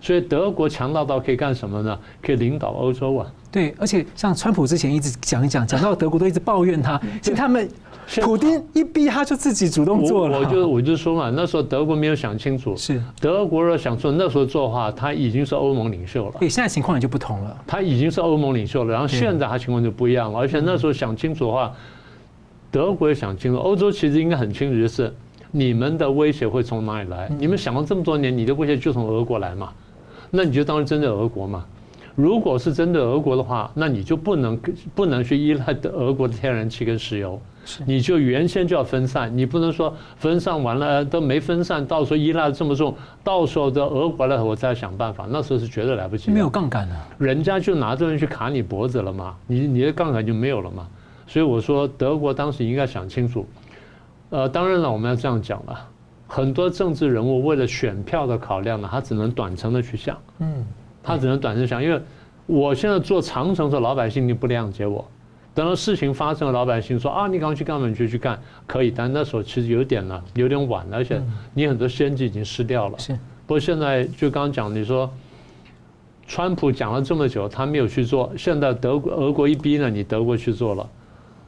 [0.00, 1.98] 所以德国强大到可以干什么呢？
[2.22, 3.32] 可以领导欧洲啊。
[3.50, 7.68] 对，而且像川普之前一直讲一讲，讲到德国都一直抱怨他， 其实他们。
[8.22, 10.38] 普丁一逼他就自己主动做了。
[10.40, 12.76] 我就我就说嘛，那时候德国没有想清楚。
[12.76, 16.34] 是德国若想做，那时候做的话，他已经是欧盟领袖了。
[16.40, 17.56] 对，现在情况也就不同了。
[17.66, 20.38] 他已经是欧盟领袖了，然后现在他情况就不一样了。
[20.40, 21.72] 而且那时候想清楚的话，
[22.70, 25.14] 德国也想清楚，欧洲其实应该很清楚，就是
[25.52, 27.30] 你们的威胁会从哪里来？
[27.38, 29.72] 你们想了这么多年，你的威胁就从俄国来嘛？
[30.30, 31.64] 那你就当然针对俄国嘛。
[32.20, 34.56] 如果是针对俄国的话，那你就不能
[34.94, 37.40] 不能去依赖俄国的天然气跟石油。
[37.86, 46.30] 你就原先就要分散，你不能说分散完了都没分散，到时候依赖这么重，到时候的俄国来我再想办法，那时候是绝对来不及。
[46.30, 50.88] 没有杠杆的，人家就拿这东西去卡你脖子了嘛，你你的杠杆就没有了嘛。
[51.26, 53.46] 所以我说德国当时应该想清楚。
[54.30, 55.78] 呃，当然了，我们要这样讲了，
[56.26, 60.64] 很多政治人物为了选票的考量呢，他只能短程的去想，嗯，
[61.02, 62.00] 他只能短视想，因为
[62.46, 65.04] 我现在做长城的老百姓，你不谅解我。
[65.52, 67.88] 等到事情发生了，老百姓说啊，你赶快去干嘛？
[67.88, 68.90] 你就去干，可以。
[68.90, 71.20] 但那时候其实有点了，有点晚了，而且
[71.54, 72.98] 你很多先机已经失掉了。
[72.98, 73.12] 是。
[73.46, 75.10] 不过现在就刚刚讲，你说，
[76.26, 78.32] 川普讲了这么久，他没有去做。
[78.38, 80.90] 现在德国、俄国一逼呢，你德国去做了，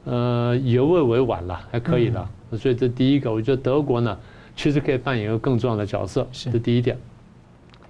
[0.05, 2.29] 呃，犹未为晚了，还可以的。
[2.59, 4.19] 所以这第一个，我觉得德国呢，
[4.57, 6.27] 其实可以扮演一个更重要的角色。
[6.33, 6.51] 是。
[6.51, 6.99] 这第一点。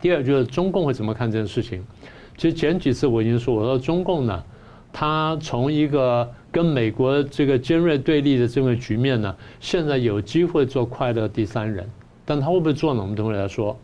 [0.02, 1.82] 第二就是中共会怎么看这件事情？
[2.36, 4.42] 其实前几次我已经说，我说中共呢。
[4.94, 11.88] 他从一个跟美国这个尖锐对立的这个局面呢，现在有机会做快乐第三人，
[12.26, 13.00] 但他会不会做呢？
[13.00, 13.74] 我们等会来说。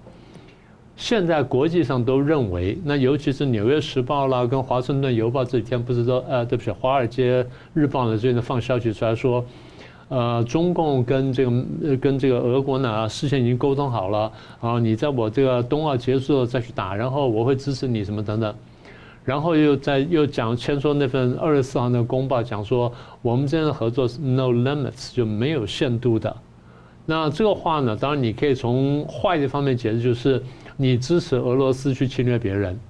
[0.97, 9.43] 现在国际上都认为，那尤其是《纽约时报》啦，跟《华盛顿邮报》这几天不是说，呃，对不起，《华尔街日报》呢最近放消息出来说，
[10.09, 18.55] 呃，中共跟这个跟这个俄国呢事先已经沟通好了，啊，你在我这个冬奥结束了再去打，然后我会支持你什么等等。
[19.25, 22.91] 然后又在又讲签说那份二十四号那个公报，讲说
[23.21, 26.35] 我们之间的合作是 no limits 就没有限度的。
[27.05, 30.43] 那这个话呢，当然你可以从坏的方面解释，就是
[30.79, 32.81] 你支持俄罗斯去侵略别人，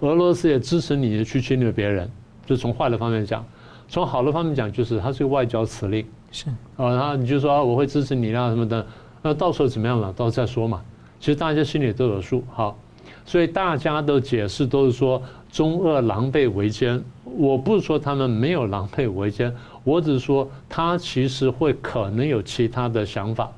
[0.00, 2.10] 俄罗斯也支持你去侵略别人。
[2.44, 3.46] 就从坏的方面讲，
[3.88, 6.04] 从好的方面讲，就是它是个外交辞令。
[6.34, 8.84] 是啊，然后你就说啊，我会支持你啦什么的，
[9.22, 10.12] 那到时候怎么样了？
[10.14, 10.82] 到时候再说嘛。
[11.20, 12.76] 其实大家心里都有数，好，
[13.24, 15.22] 所以大家的解释都是说
[15.52, 17.00] 中俄狼狈为奸。
[17.36, 19.54] 我不是说他们没有狼狈为奸，
[19.84, 23.48] 我只是说他其实会可能有其他的想法。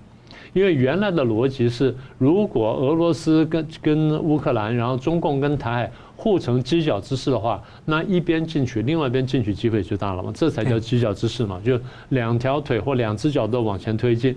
[0.53, 14.37] 因为原来的逻辑是，如果俄罗斯跟跟乌克兰，然后中共跟台海互成犄角之势的话，那一边进去，另外一边进去机会就大了嘛，这才叫犄角之势嘛，就两条腿或两只脚都往前推进。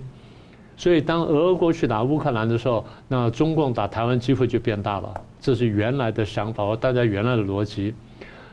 [0.76, 5.12] 所以当俄国去打乌克兰的时候，那中共打台湾机会就变大了。
[5.40, 7.94] 这是原来的想法和大家原来的逻辑。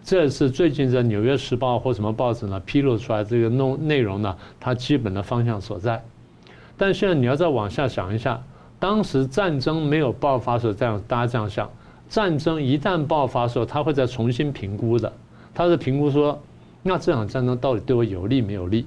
[0.03, 6.01] 这是最近在《纽约时报》或什么报纸呢披露出来这个弄内容呢，它基本的方向所在。
[6.77, 8.41] 但现在你要再往下想一下，
[8.79, 11.69] 当时战争没有爆发的时候，这样大家这样想，
[12.09, 15.11] 战争一旦爆发的时候，他会再重新评估的。
[15.53, 16.39] 他是评估说，
[16.83, 18.85] 那这场战争到底对我有利没有利？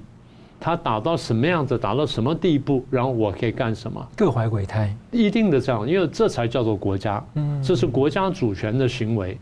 [0.59, 4.07] 他打到什么样子，打到什么地步，然后我可以干什么？
[4.15, 9.37] 各怀鬼胎，一定的这样，因为这才叫做国家，嗯这是国家主权的行为。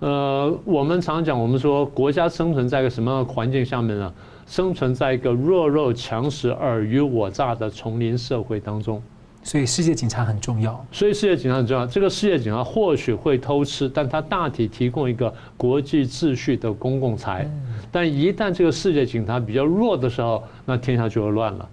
[0.00, 4.12] 呃，我们常讲，我们说国家生存在一个什么样的环境下面呢？
[4.46, 9.02] 生存在一个弱肉强食、尔虞我诈的丛林社会当中，
[9.46, 10.84] 所以世界警察很重要。
[10.90, 11.86] 所以世界警察很重要。
[11.86, 17.48] 这个世界警察或许会偷吃，但他大体提供一个国际秩序的公共财。
[17.92, 21.68] 但一旦这个世界警察比较弱的时候，那天下就会乱了。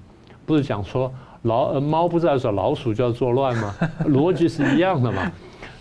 [0.45, 1.11] 不是讲说
[1.41, 3.75] 老猫不在的时候，老鼠就要作乱吗？
[4.05, 5.31] 逻辑是一样的嘛。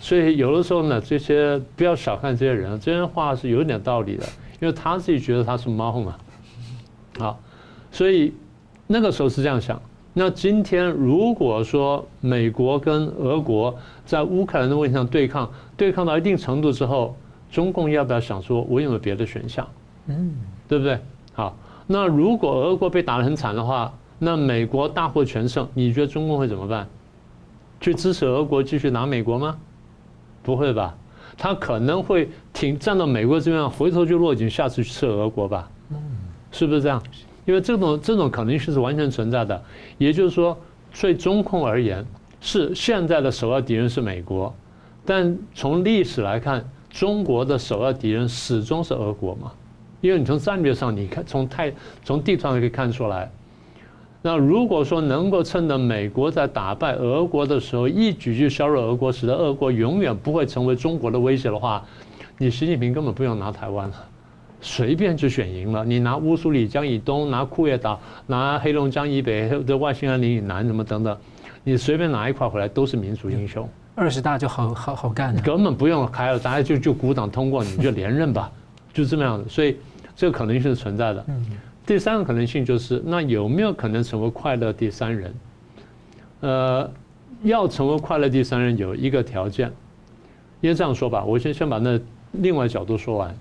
[0.01, 4.25] 所以有的时候呢，这些不要小看这些人，这些话是有点道理的，
[4.61, 6.17] 因为他自己觉得他是猫嘛。
[7.19, 7.39] 好，
[7.91, 8.33] 所以
[8.87, 9.79] 那个时候是这样想。
[10.15, 17.17] 那今天如果说美国跟俄国在乌克兰的问题上对抗，对抗到一定程度之后，
[17.51, 19.67] 中共要不要想说，我有没有别的选项？
[20.09, 20.35] 嗯，
[20.69, 20.99] 对不对？
[21.33, 21.57] 好，
[21.87, 26.87] 那如果俄国被打得很惨的话，那美国大获全胜，你觉得中共会怎么办？
[27.81, 29.57] 去支持俄国继续拿美国吗？
[30.43, 30.95] 不会吧？
[31.39, 35.71] 他可能会挺站到美国这边，回头就落井下石去吃俄国吧？
[35.91, 35.97] 嗯
[36.51, 37.03] 是不是这样？
[37.45, 39.63] 因为这种这种可能性是完全存在的。
[39.99, 40.57] 也就是说，
[41.01, 42.05] 对中共而言，
[42.41, 44.55] 是现在的首要敌人是美国，
[45.05, 49.53] 但从历史来看，中国的首要敌人始终是俄国嘛。
[50.01, 51.73] 因为你从战略上，你看从太
[52.03, 53.31] 从地图上可以看出来。
[54.21, 61.85] 那如果说能够趁着美国在打败俄国的时候，一举就削弱俄国，使得俄国永远不会成为中国的威胁的话，
[62.39, 63.95] 你习近平根本不用拿台湾了。
[64.63, 71.15] 随便就选赢了，你拿乌苏里江以东，拿库页岛，拿黑龙江以北的外兴安岭以南，什么等等，
[71.65, 73.69] 你随便拿一块回来都是民族英雄。
[73.97, 78.51] 二十大就好好好干，根本不用开了，大家就就鼓掌通过，你就连任吧，
[78.95, 79.49] 就这么样的。
[79.49, 79.77] 所以
[80.15, 81.27] 这个可能性是存在的。
[81.85, 85.35] 第三个可能性就是，那有没有可能成为快乐第三人？
[86.41, 86.91] 呃，
[87.43, 89.71] 要成为快乐第三人有一个条件，
[90.61, 92.01] 因为这样说吧，我先先把那
[92.31, 93.37] 另外角度说完。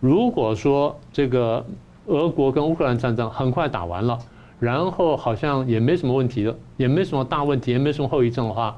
[0.00, 1.64] 如果说这个
[2.06, 4.18] 俄国跟乌克兰战争很快打完了，
[4.58, 8.74] 然后好像也没什么问题了，也没什么大问题，也没什么后遗症的话，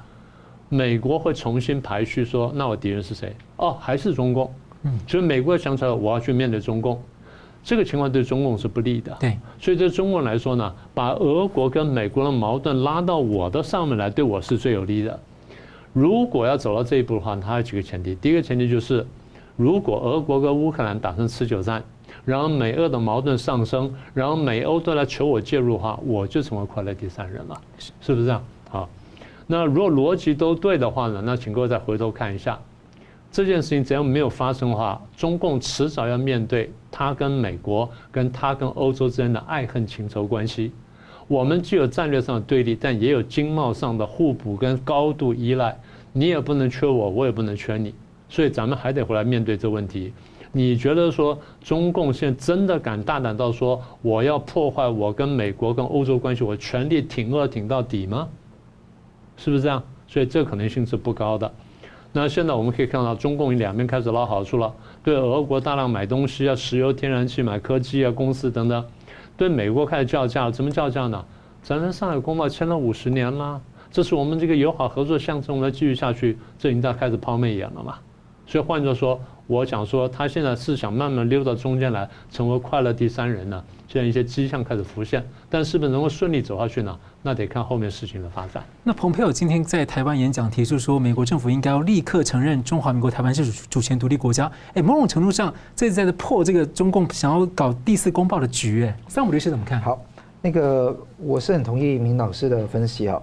[0.68, 3.34] 美国会重新排序说，那我敌人是谁？
[3.56, 4.52] 哦，还是中共。
[4.82, 7.00] 嗯，所以美国想起来，我要去面对中共，
[7.62, 9.16] 这个情况对中共是不利的。
[9.20, 15.20] 对，所以对中共来说呢，把俄国跟美国的矛盾拉到我的上面来，对我是最有利的。
[15.92, 19.06] 如果要走到这一步的话，它有几个前提，第一个前提就是。
[19.56, 21.82] 如果俄国跟乌克兰打成持久战，
[22.24, 27.60] 然后美俄的矛盾上升，然后美欧都来求我介入的话，我就成为快乐第三人了，
[28.00, 28.42] 是不是这样？
[28.70, 28.88] 好，
[29.46, 31.22] 那如果逻辑都对的话呢？
[31.24, 32.58] 那请各位再回头看一下，
[33.30, 40.72] 这件事情只要没有发生的话，中共迟早要面对他跟美国、跟他跟欧洲之间的爱恨情仇关系。
[41.28, 45.78] 我们既有战略上的对立，但也有经贸上的互补跟高度依赖。
[46.12, 47.94] 你也不能缺我，我也不能缺你。
[48.32, 50.10] 所以咱们还得回来面对这个问题。
[50.52, 58.26] 你觉得说中共现在真的敢大胆到说我要破坏我跟美国跟欧洲关系，我全力挺俄挺到底吗？
[59.36, 59.82] 是不是这样？
[60.06, 61.52] 所以这可能性是不高的。
[62.10, 64.74] 那现在我们可以看到，中共两边开始捞好处了，
[65.04, 68.82] 对俄国大量买东西啊，石油、天然气、买科技啊，公司等等；
[69.36, 71.22] 对美国开始叫价，怎么叫价呢？
[71.62, 73.60] 咱们上海公报签了五十年了，
[73.90, 77.98] 这是我们这个友好合作象征，我们要继续下去，这已经在开始抛媚眼了嘛。
[78.46, 83.62] 所以换句话说，我想说，他现在是想慢慢溜到中间来，成为快乐第三人呢。
[83.88, 86.98] 现在一些迹象开始浮现，但是不是能够顺利走下去呢？
[87.22, 88.64] 那得看后面事情的发展。
[88.82, 94.50] 那蓬佩奥今天在台湾演讲提出说，美国政府应该要立刻承认中华民国台湾是主主权独立国家。
[94.72, 98.84] 哎，某种程度上，这是在破这个中共想要搞第四公报的局。
[98.84, 99.78] 哎，三五律师怎么看？
[99.82, 100.02] 好，
[100.40, 103.20] 那个我是很同意明老师的分析啊，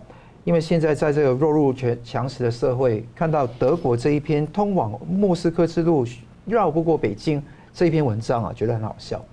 [0.50, 6.04] 因为现在在这个弱肉强强食的社会，看到德国这一篇通往莫斯科之路
[6.44, 7.40] 绕不过北京
[7.72, 9.24] 这一篇文章啊，觉得很好笑。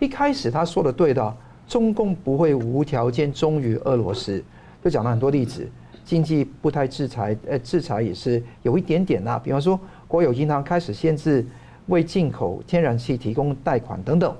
[0.00, 1.36] 一开始他说的对的，
[1.68, 4.42] 中共不会无条件忠于俄罗斯，
[4.82, 5.70] 就讲了很多例子，
[6.04, 11.46] 经济不太制裁，呃，制裁也是有一点点呐，比方说国有银行开始限制
[11.86, 14.34] 为进口天然气提供贷款等等。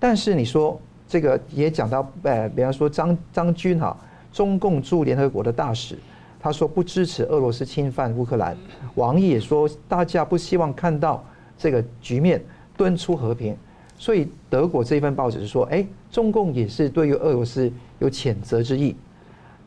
[0.00, 3.96] 但是你说这个也讲到，呃，比方说张张军哈，
[4.32, 5.96] 中共驻联合国的大使，
[6.38, 8.56] 他说不支持俄罗斯侵犯乌克兰。
[8.94, 11.24] 王毅也说大家不希望看到
[11.58, 12.42] 这个局面，
[12.76, 13.56] 敦促和平。
[13.98, 18.96] 所以德国这份报纸是说，哎，中共也是对于俄罗斯有谴责之意，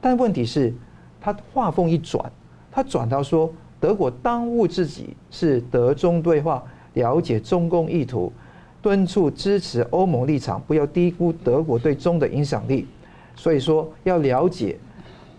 [0.01, 0.73] 但问题是，
[1.21, 2.31] 他话锋一转，
[2.71, 8.33] 他转到说，德国当务之急是德中对话，了解中共意图，
[8.81, 12.87] 敦促支持欧盟立场，不要低估德国对中的影响力。
[13.35, 14.77] 所以说，要了解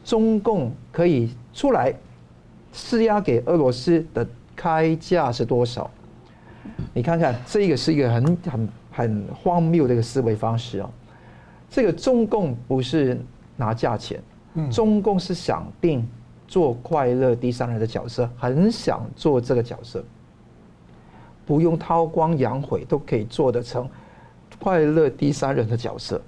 [0.05, 1.95] 中共可以出来
[2.73, 5.91] 施压给俄罗斯的开价是多少。
[6.93, 8.69] 你看看，这个是一个很很。
[8.97, 10.89] 很荒谬的一个思维方式啊！
[11.69, 13.21] 这个中共不是
[13.57, 14.23] 拿价钱，
[14.71, 16.09] 中共是想定
[16.47, 20.05] 做快乐第三人的角色，很想做这个角色，
[21.45, 23.91] 不用韬光养晦都可以做得成
[24.61, 26.23] 快乐第三人的角色，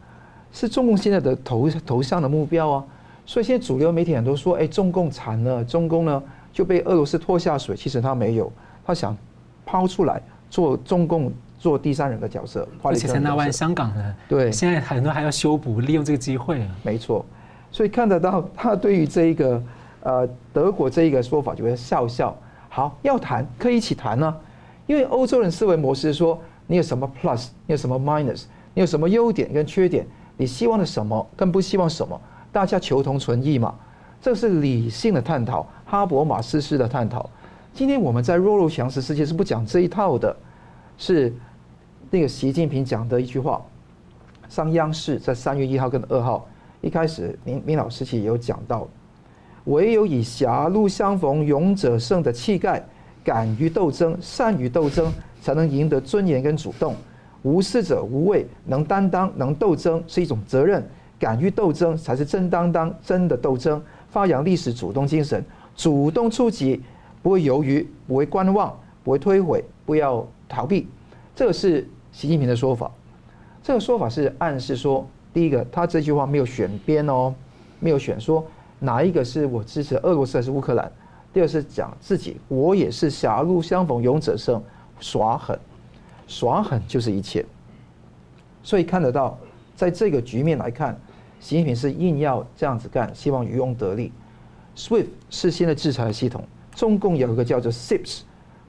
[0.52, 2.84] 是中共现在的头头上的目标啊！
[3.24, 6.22] 所以现在主流媒体很多说，哎，中共惨了，中共呢
[6.52, 8.52] 就被俄罗斯拖下水，其实他没有，
[8.84, 9.16] 他想
[9.64, 10.20] 抛出来
[10.50, 11.32] 做中共。
[11.58, 16.60] 做第三人的角色，而且在那湾香港呢，对，现在很多还要修补，利用这个机会。
[16.82, 17.24] 没错，
[17.72, 19.60] 所以看得到他对于这一个
[20.02, 22.36] 呃德国这一个说法就会笑笑。
[22.68, 24.36] 好，要谈可以一起谈呢，
[24.86, 28.44] 因为欧洲人思维模式说，你有什么 plus，你有什么 minus，
[28.74, 30.06] 你有什么优点跟缺点，
[30.36, 32.20] 你希望的什么跟不希望什么，
[32.52, 33.74] 大家求同存异嘛，
[34.20, 37.28] 这是理性的探讨，哈伯马斯式的探讨。
[37.72, 40.36] 今天我们在弱肉强食世界是不讲这一套的，
[40.98, 41.32] 是。
[42.08, 43.60] 那个习近平讲的一句话，
[44.48, 46.46] 上央视在三月一号跟二号
[46.80, 48.86] 一开始，明明老师其实也有讲到，
[49.64, 52.80] 唯有以狭路相逢勇者胜的气概，
[53.24, 55.12] 敢于斗争、善于斗争，
[55.42, 56.94] 才能赢得尊严跟主动。
[57.46, 60.84] 无私者无畏，能担当、能斗争是一种责任，
[61.16, 63.80] 敢于斗争才是真担当、真的斗争。
[64.10, 65.44] 发扬历史主动精神，
[65.76, 66.82] 主动出击，
[67.22, 70.88] 不会犹豫，不会观望，不会推诿，不要逃避。
[71.36, 71.86] 这个是。
[72.12, 72.90] 习近平的说法，
[73.62, 77.34] 这个说法是暗示说，第一个，他这句话没有选边哦，
[77.78, 78.42] 没有选说
[78.78, 80.90] 哪一个是我支持俄罗斯还是乌克兰。
[81.34, 84.62] 第二是讲自己，我也是狭路相逢勇者胜，
[84.98, 85.58] 耍狠，
[86.26, 87.44] 耍狠就是一切。
[88.62, 89.38] 所以看得到，
[89.74, 90.98] 在这个局面来看，
[91.40, 94.12] 习近平是硬要这样子干，希望渔翁得利。
[94.76, 98.20] SWIFT 是新的制裁系统，中共有一个叫做 SIPS，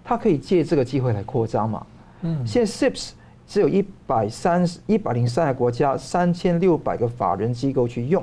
[0.03, 1.85] 它可以借这个机会来扩张嘛。
[2.21, 3.11] 嗯，现在 SIPS。
[3.49, 8.21] 只有一百三十一百零三个国家，三千六百个法人机构去用，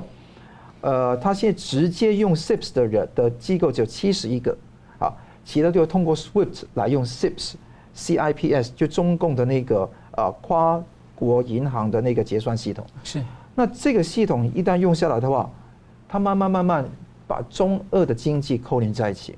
[0.81, 4.55] 呃，他现在直接用 SIPS 的人的机构只有七十一个，
[4.99, 5.11] 啊，
[5.43, 7.03] 其他就通过 SWIFT 来用
[7.95, 10.81] CIPS，CIPS 就中共的那个呃跨
[11.15, 12.85] 国银行的那个结算系统。
[13.03, 13.23] 是，
[13.55, 15.49] 那这个系统一旦用下来的话，
[16.07, 16.85] 它慢慢慢慢
[17.25, 19.37] 把中俄的经济扣连在一起，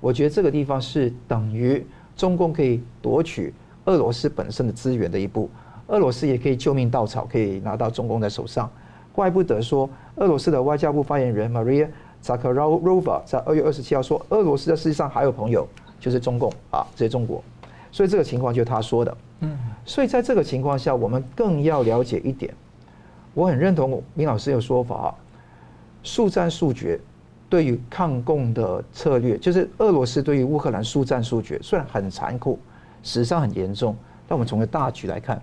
[0.00, 1.86] 我觉得这个地方是等于
[2.16, 3.54] 中共可以夺取。
[3.86, 5.50] 俄罗斯本身的资源的一步，
[5.88, 8.70] 俄罗斯也可以救命稻草，可以拿到中共的手上。
[9.12, 11.88] 怪不得说，俄罗斯的外交部发言人 Maria
[12.22, 15.66] Zakharova 在二月二十七号说，俄罗斯在世界上还有朋友，
[15.98, 17.42] 就是中共啊，这是中国。
[17.92, 19.16] 所以这个情况就是他说的。
[19.40, 19.56] 嗯。
[19.84, 22.52] 所以在这个情况下，我们更要了解一点。
[23.34, 25.14] 我很认同明老师的说法啊，
[26.02, 26.98] 速战速决
[27.48, 32.58] 对于抗共的策略，就是俄罗斯对于乌克兰速战速决，虽然很残酷。
[33.04, 33.96] 史上很严重，
[34.28, 35.42] 但我们从个大局来看，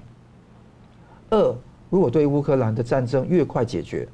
[1.29, 1.55] 二
[1.89, 4.07] 如果对乌克兰的战争越快解决，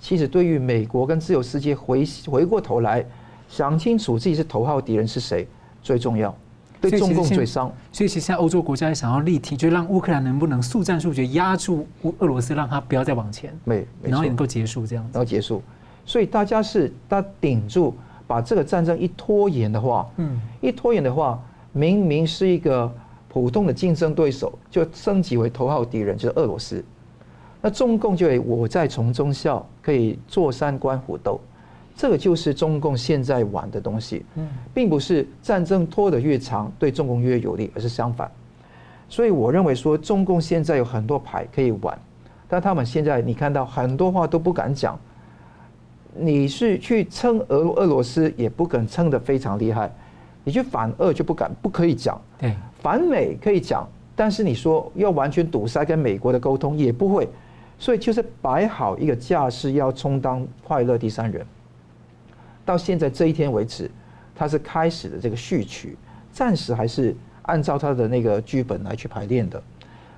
[0.00, 3.04] 其实对于美国跟自由世界回回过头来
[3.46, 5.46] 想清楚自己是头号敌人是谁
[5.82, 6.34] 最重要，
[6.80, 7.72] 对中共最伤。
[7.92, 15.62] 所以其实现在欧洲国家也想要力挺，就让乌克兰能不能速战速决压住乌俄罗斯，让他不要再往前，没，然后也能够结束这样子，然后结束。
[16.04, 17.94] 所以大家是他顶住，
[18.26, 21.38] 把这个战争一拖延的话，嗯，一拖延的话。
[21.70, 22.90] 明明是一个
[23.28, 26.82] 普通的竞争对手，就升级为头号敌人，就是俄罗斯。
[27.60, 31.38] 那中共就会我在从中笑，可以坐山观虎斗，
[31.98, 34.24] 这个就是中共现在玩的东西，
[34.72, 38.30] 并不是战争拖得越长对中共越有利，而是相反。
[39.08, 41.98] 所以我认为说，中共现在有很多牌可以玩，
[42.46, 44.96] 但他们现在你看到很多话都不敢讲。
[46.14, 49.88] 你是去称俄俄罗斯，也不敢称得非常厉害；
[50.44, 52.20] 你去反俄就不敢不可以讲。
[52.38, 53.84] 对，反美可以讲，
[54.14, 57.28] 但是你说要完全堵塞跟美国的沟通也不会。
[57.76, 61.44] 所以就是摆好一个架势，要充当快乐第三人。
[62.68, 63.90] 到现在这一天为止，
[64.34, 65.96] 他是开始的这个序曲，
[66.30, 69.62] 暂时还是按照他的那个剧本来去排练的。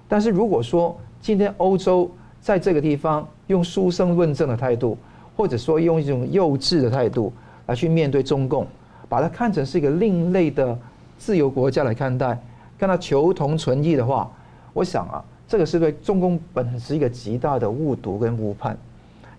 [0.09, 4.99] 但是如果说今天欧洲在这个地方用书生论证的态度，
[5.37, 7.33] 或者说用一种幼稚的态度
[7.67, 8.67] 来去面对中共，
[9.09, 10.77] 把它看成是一个另类的
[11.19, 12.37] 自由国家来看待，
[12.77, 14.29] 跟他求同存异的话，
[14.73, 15.25] 我想啊。
[15.47, 18.77] 这个是对中共本质一个极大的误读跟误判，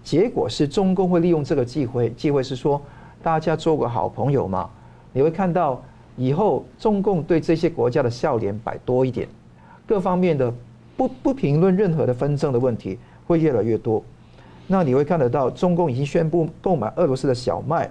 [0.02, 2.82] 结果是中共会利用这个机会，机会是说
[3.24, 4.70] 大家做个好朋友嘛，
[5.14, 5.82] 你会看到
[6.16, 9.28] 以后中共对这些国家的笑脸摆多一点，
[9.88, 10.54] 各方面的
[10.98, 14.04] 不不评论任何的纷争的问题会越来越多，
[14.68, 17.90] 那你会看得到中共已经宣布购买俄罗斯的小麦，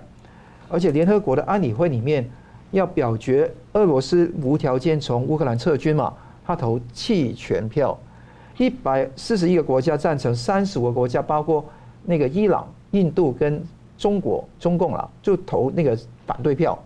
[0.68, 2.28] 而且联合国的安理会里面
[2.70, 6.12] 要表决俄罗斯无条件从乌克兰撤军嘛，
[6.44, 7.98] 他投弃权票。
[8.58, 11.64] 一百四十一个国家赞成，三十五个国家，包括
[12.04, 13.62] 那个伊朗、印度跟
[14.00, 15.96] 中国、中共了，就投那个
[16.26, 16.76] 反对票，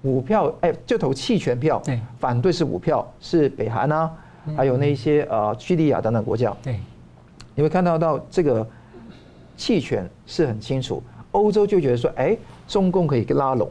[0.00, 1.78] 五票哎，就投弃权票。
[1.84, 4.10] 对，反对是五票，是北韩啊，
[4.56, 6.56] 还有那些呃叙利亚等等国家。
[6.62, 6.80] 对，
[7.54, 8.66] 你会看到到这个
[9.54, 11.02] 弃权是很清楚，
[11.32, 12.34] 欧洲就觉得说，哎，
[12.66, 13.70] 中共可以拉拢。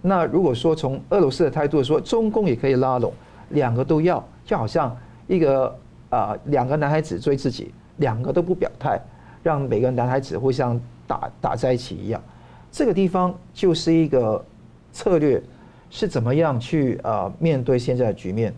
[0.00, 3.12] 那如果说从俄罗斯的态度说，中共也可以拉拢，
[3.48, 5.76] 两个都要，就好像一个。
[6.10, 9.00] 啊，两个男孩子追自己，两个都不表态，
[9.44, 10.76] 让每个男孩子互相
[11.10, 12.22] 打打在一起一样。
[12.70, 14.44] 这个地方就是一个
[14.92, 15.42] 策略，
[15.90, 18.54] 是怎么样去啊面对现在的局面？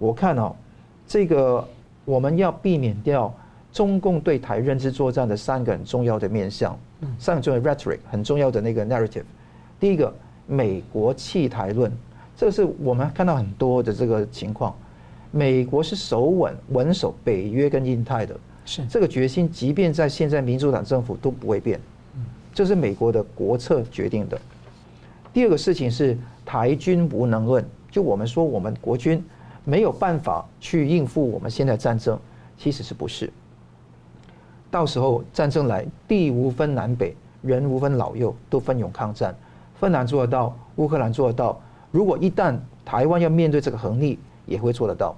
[0.00, 0.52] 我看哦，
[1.06, 1.64] 这个
[2.04, 3.32] 我们要避免掉
[3.72, 6.76] 中共对台认知作战的三个很重要的面向，
[7.20, 9.22] 三个重要的 rhetoric 很重要的那个 narrative。
[9.78, 10.12] 第一个，
[10.48, 11.92] 美国弃台论，
[12.36, 14.74] 这个是我们看到很多的这个情况。
[15.30, 21.80] 美国是守稳稳守北约跟印太的，是这个决心，即便在现在民主党政府都不会变，
[22.52, 24.40] 这是美国的国策决定的。
[25.32, 29.24] 第二个事情是台军无能论，就我们说我们国军
[29.64, 32.18] 没有办法去应付我们现在战争，
[32.58, 33.32] 其实是不是？
[34.70, 39.34] 到时候战争来，地无分南北，人无分老幼，都奋勇抗战。
[39.78, 41.60] 芬兰做得到，乌克兰做得到。
[41.90, 45.14] 如果一旦台湾要面对这个横逆，也会做得到。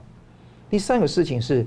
[0.71, 1.67] 第三个事情是，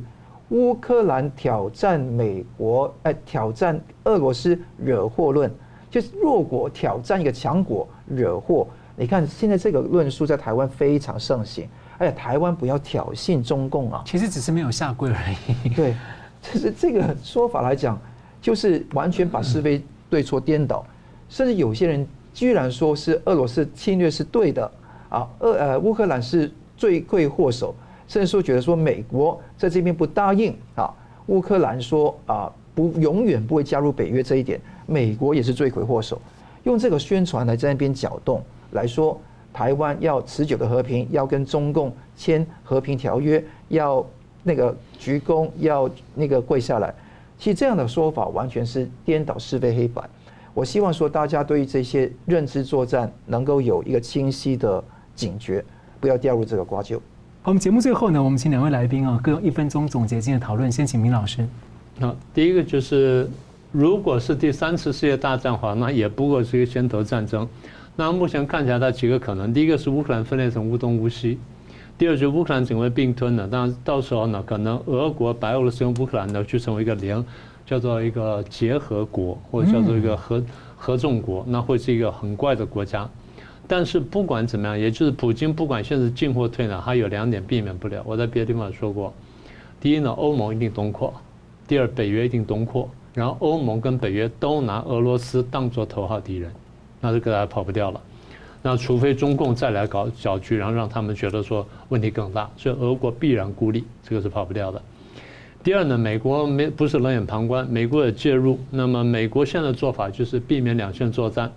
[0.50, 5.52] 乌克兰挑战美国，哎，挑战俄罗斯惹祸论，
[5.90, 8.68] 就是弱国挑战一个强国惹祸。
[8.96, 11.68] 你看现在这个论述在台湾非常盛行，
[11.98, 14.02] 哎且，台湾不要挑衅中共啊！
[14.06, 15.70] 其实只是没有下跪而已。
[15.70, 15.96] 对，
[16.42, 18.00] 就是这个说法来讲，
[18.42, 20.86] 就是完全把是非对错颠倒，
[21.30, 24.72] 甚至有些人居然说是俄罗斯侵略是对的
[25.10, 26.52] 啊，俄呃乌克兰是。
[26.78, 27.74] 罪魁祸首，
[28.08, 30.94] 甚至说觉得说美国在这边不答应啊，
[31.28, 36.22] 乌克兰说啊不永远不会加入北约这一点，美国也是罪魁祸首，
[36.64, 38.42] 用这个宣传来在那边搅动，
[38.72, 39.20] 来说
[39.52, 44.06] 台湾要持久的和平，要跟中共签和平条约，要
[44.44, 46.94] 那个鞠躬，要那个跪下来，
[47.38, 50.02] 其实这样的说法完全是颠倒是非黑白。
[50.54, 54.84] 我希望说大家对于这些认知作战能够有一个清晰的
[55.14, 55.64] 警觉。
[56.00, 57.00] 不要掉入这个瓜臼。
[57.48, 60.70] 我们节目最后呢，我们请两位来宾啊，各用一分钟总结今天的讨论。
[60.70, 61.48] 先请明老师。
[61.98, 63.26] 那第一个就是，
[63.72, 67.48] 如果是第三次世界大战的话，那也不过是一个先头战争。
[67.96, 71.38] 那目前看起来，它几个可能：第一个是乌克兰分裂成乌东乌西；
[71.98, 73.48] 第二就是乌克兰成为并吞了。
[73.48, 77.24] 当然，到时候呢，可能俄国、白俄罗斯跟乌克兰呢，就成为一个联，
[77.66, 80.44] 叫做一个结合国，或者叫做一个合
[80.76, 83.10] 合众国，那会是一个很怪的国家。
[83.68, 88.02] 但是不管怎么样，也就是普京不管现在进或退呢，他有两点避免不了。
[88.06, 89.14] 我在别的地方说过，
[89.82, 91.12] 第一呢，欧盟一定东扩；
[91.68, 92.90] 第二，北约一定东扩。
[93.14, 96.52] 然后欧盟跟北约都拿俄罗斯当作头号敌人，
[97.02, 98.00] 那这个大家跑不掉了。
[98.62, 104.82] 那除非中共再来搞搅局，然后让他们觉得说问题更大，所以俄国必然孤立，这个是跑不掉的。
[105.64, 108.60] 第二呢，美国没不是冷眼旁观，美国也介入。
[108.70, 111.52] 那么美国现在的做法就是避免两线作战。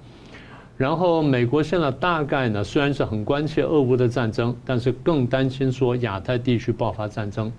[0.80, 7.52] 然后美国现在大概呢，虽然是很关切俄乌的战争，但是更担心说亚太地区爆发战争。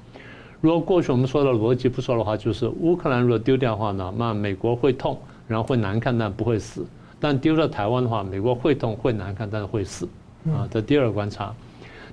[0.60, 5.16] 如果过去我们说的逻辑不说的话，就是乌克兰如果丢掉的话呢，那美国会痛，
[5.48, 6.82] 然后会难看，但不会死；
[7.20, 10.10] 但丢了台湾的话，美国会痛会难看，但是会死。
[10.48, 11.54] 啊，这第二个观察。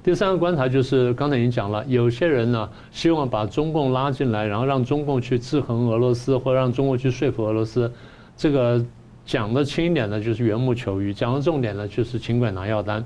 [0.04, 7.90] 第三个观察就是刚才已经讲了，有些人呢希望把中共拉进来，然后让中共去制衡俄罗斯，或者让中国去说服俄罗斯，
[8.36, 8.84] 这个。
[9.28, 13.04] 讲的轻一点呢，就是缘木求鱼；讲的重点呢，就是请鬼拿药单。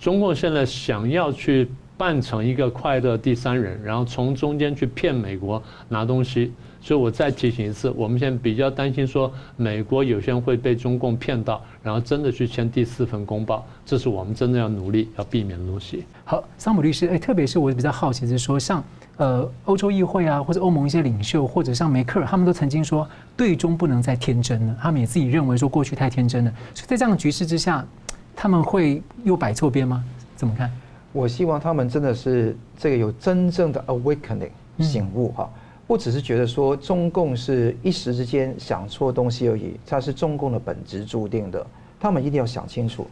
[0.00, 6.50] 中共现在想要去扮成一个快乐第三人，然后从中间去骗美国拿东西。
[6.80, 16.04] 所以我再提醒一次，我们现在比较担心说，美国有些人会被中共骗到，然后真的去签第四份公报，这是我们真的要努力要避免的东西。
[16.24, 18.82] 好，桑姆律师，哎，特别是我比较好奇的是说，像。
[19.18, 23.06] 呃，欧洲议会啊，或者欧盟一些领袖，或者像梅克尔，他们都曾经说，
[23.36, 24.76] 对中不能再天真了。
[24.80, 26.52] 他们也自己认为说，过去太天真了。
[26.74, 27.86] 所以在这样的局势之下，
[28.34, 30.02] 他们会又摆错边吗？
[30.34, 30.70] 怎么看？
[31.12, 34.50] 我希望他们真的是这个有真正的 awakening
[34.80, 35.48] 醒悟哈，
[35.86, 41.64] 不只是觉得说中共是一时之间想错东西而已，它是中共的本质注定的。
[42.00, 43.06] 他们一定要想清楚。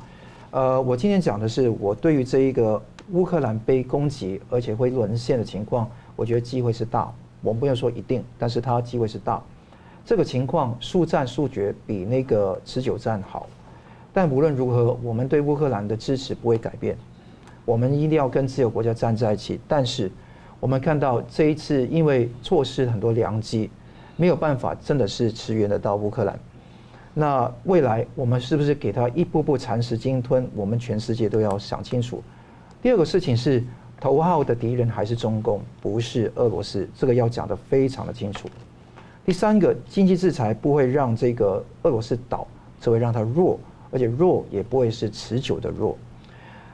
[0.51, 2.83] 呃，我今天讲的是我对于这一个。
[3.13, 7.13] 乌克兰被攻击，而且会沦陷的情况，我觉得机会是大。
[7.43, 9.43] 我们不要说一定，但是它机会是大。
[10.05, 13.47] 这个情况速战速决比那个持久战好。
[14.13, 16.97] 但无论如何，我们对乌克兰的支持不会改变。
[17.65, 19.61] 我们一定要跟自由国家站在一起。
[19.69, 20.11] 但是
[20.59, 23.71] 我们看到这一次，因为错失很多良机，
[24.17, 26.39] 没有办法真的是驰援得到乌克兰。
[27.15, 30.49] 那未来我们是不是给他一步步蚕食鲸吞？
[30.55, 32.23] 我们全世界都要想清楚。
[32.83, 33.63] 第二个事情是，
[34.01, 38.49] 头号的敌人还是中共，不是俄罗斯，这个要讲得非常的清楚。
[39.23, 42.47] 第三个，经济制裁不会让这个俄罗斯倒，
[42.81, 43.61] 只会让它弱，
[43.91, 45.95] 而且弱也不会是持久的弱。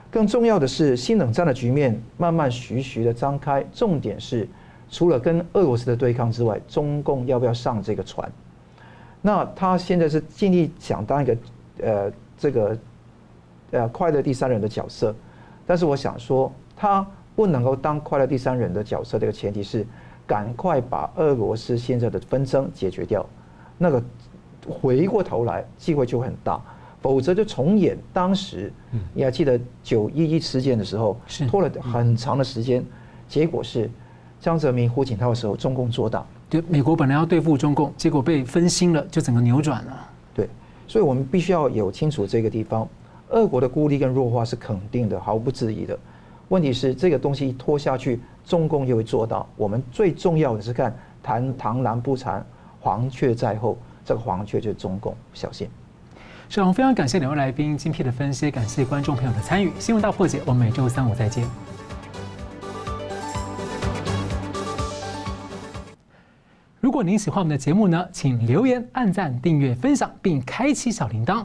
[0.08, 4.48] 更重要的是，新冷战的局面慢慢徐徐的张开，重点是，
[4.88, 8.30] 除了跟俄罗斯的对抗之外，中共要不要上这个船？
[9.20, 11.36] 那他现在是尽力想当一个
[11.82, 12.78] 呃这个
[13.72, 15.12] 呃快乐第三人的角色。
[15.66, 19.86] 但是我想说，他不能够当快乐第三人的角色，这个前提是
[20.26, 23.26] 赶快把俄罗斯现在的纷争解决掉，
[23.76, 24.02] 那个
[24.68, 26.60] 回过头来机会就很大，
[27.00, 28.72] 否则就重演当时。
[29.12, 32.84] 你还记得九一一事件的时候，拖了很长的时间，
[33.28, 33.90] 结果是
[34.40, 36.24] 江泽民、胡锦涛的时候，中共做大。
[36.48, 40.10] 对，美国本来要对付中共，结果被分心了，就整个扭转了。
[40.32, 40.48] 对，
[40.86, 42.88] 所以我们必须要有清楚这个地方。
[43.30, 45.98] 俄国的孤立跟弱化是肯定的，毫不质疑的。
[46.48, 49.48] 问题是这个东西拖下去，中共又会做到。
[49.56, 52.44] 我们最重要的是看谈螳螂捕蝉，
[52.80, 53.76] 黄雀在后。
[54.04, 55.68] 这个黄雀就是中共，小心。
[56.48, 59.72] 是，我非常感谢两位来宾精辟的分析，感谢观众朋友的参与。
[59.80, 61.44] 新闻大破解，我们每周三五再见。
[66.78, 71.44] 如果您喜欢我们的节目呢，请留言、按赞、订阅、分享，并开启小铃铛。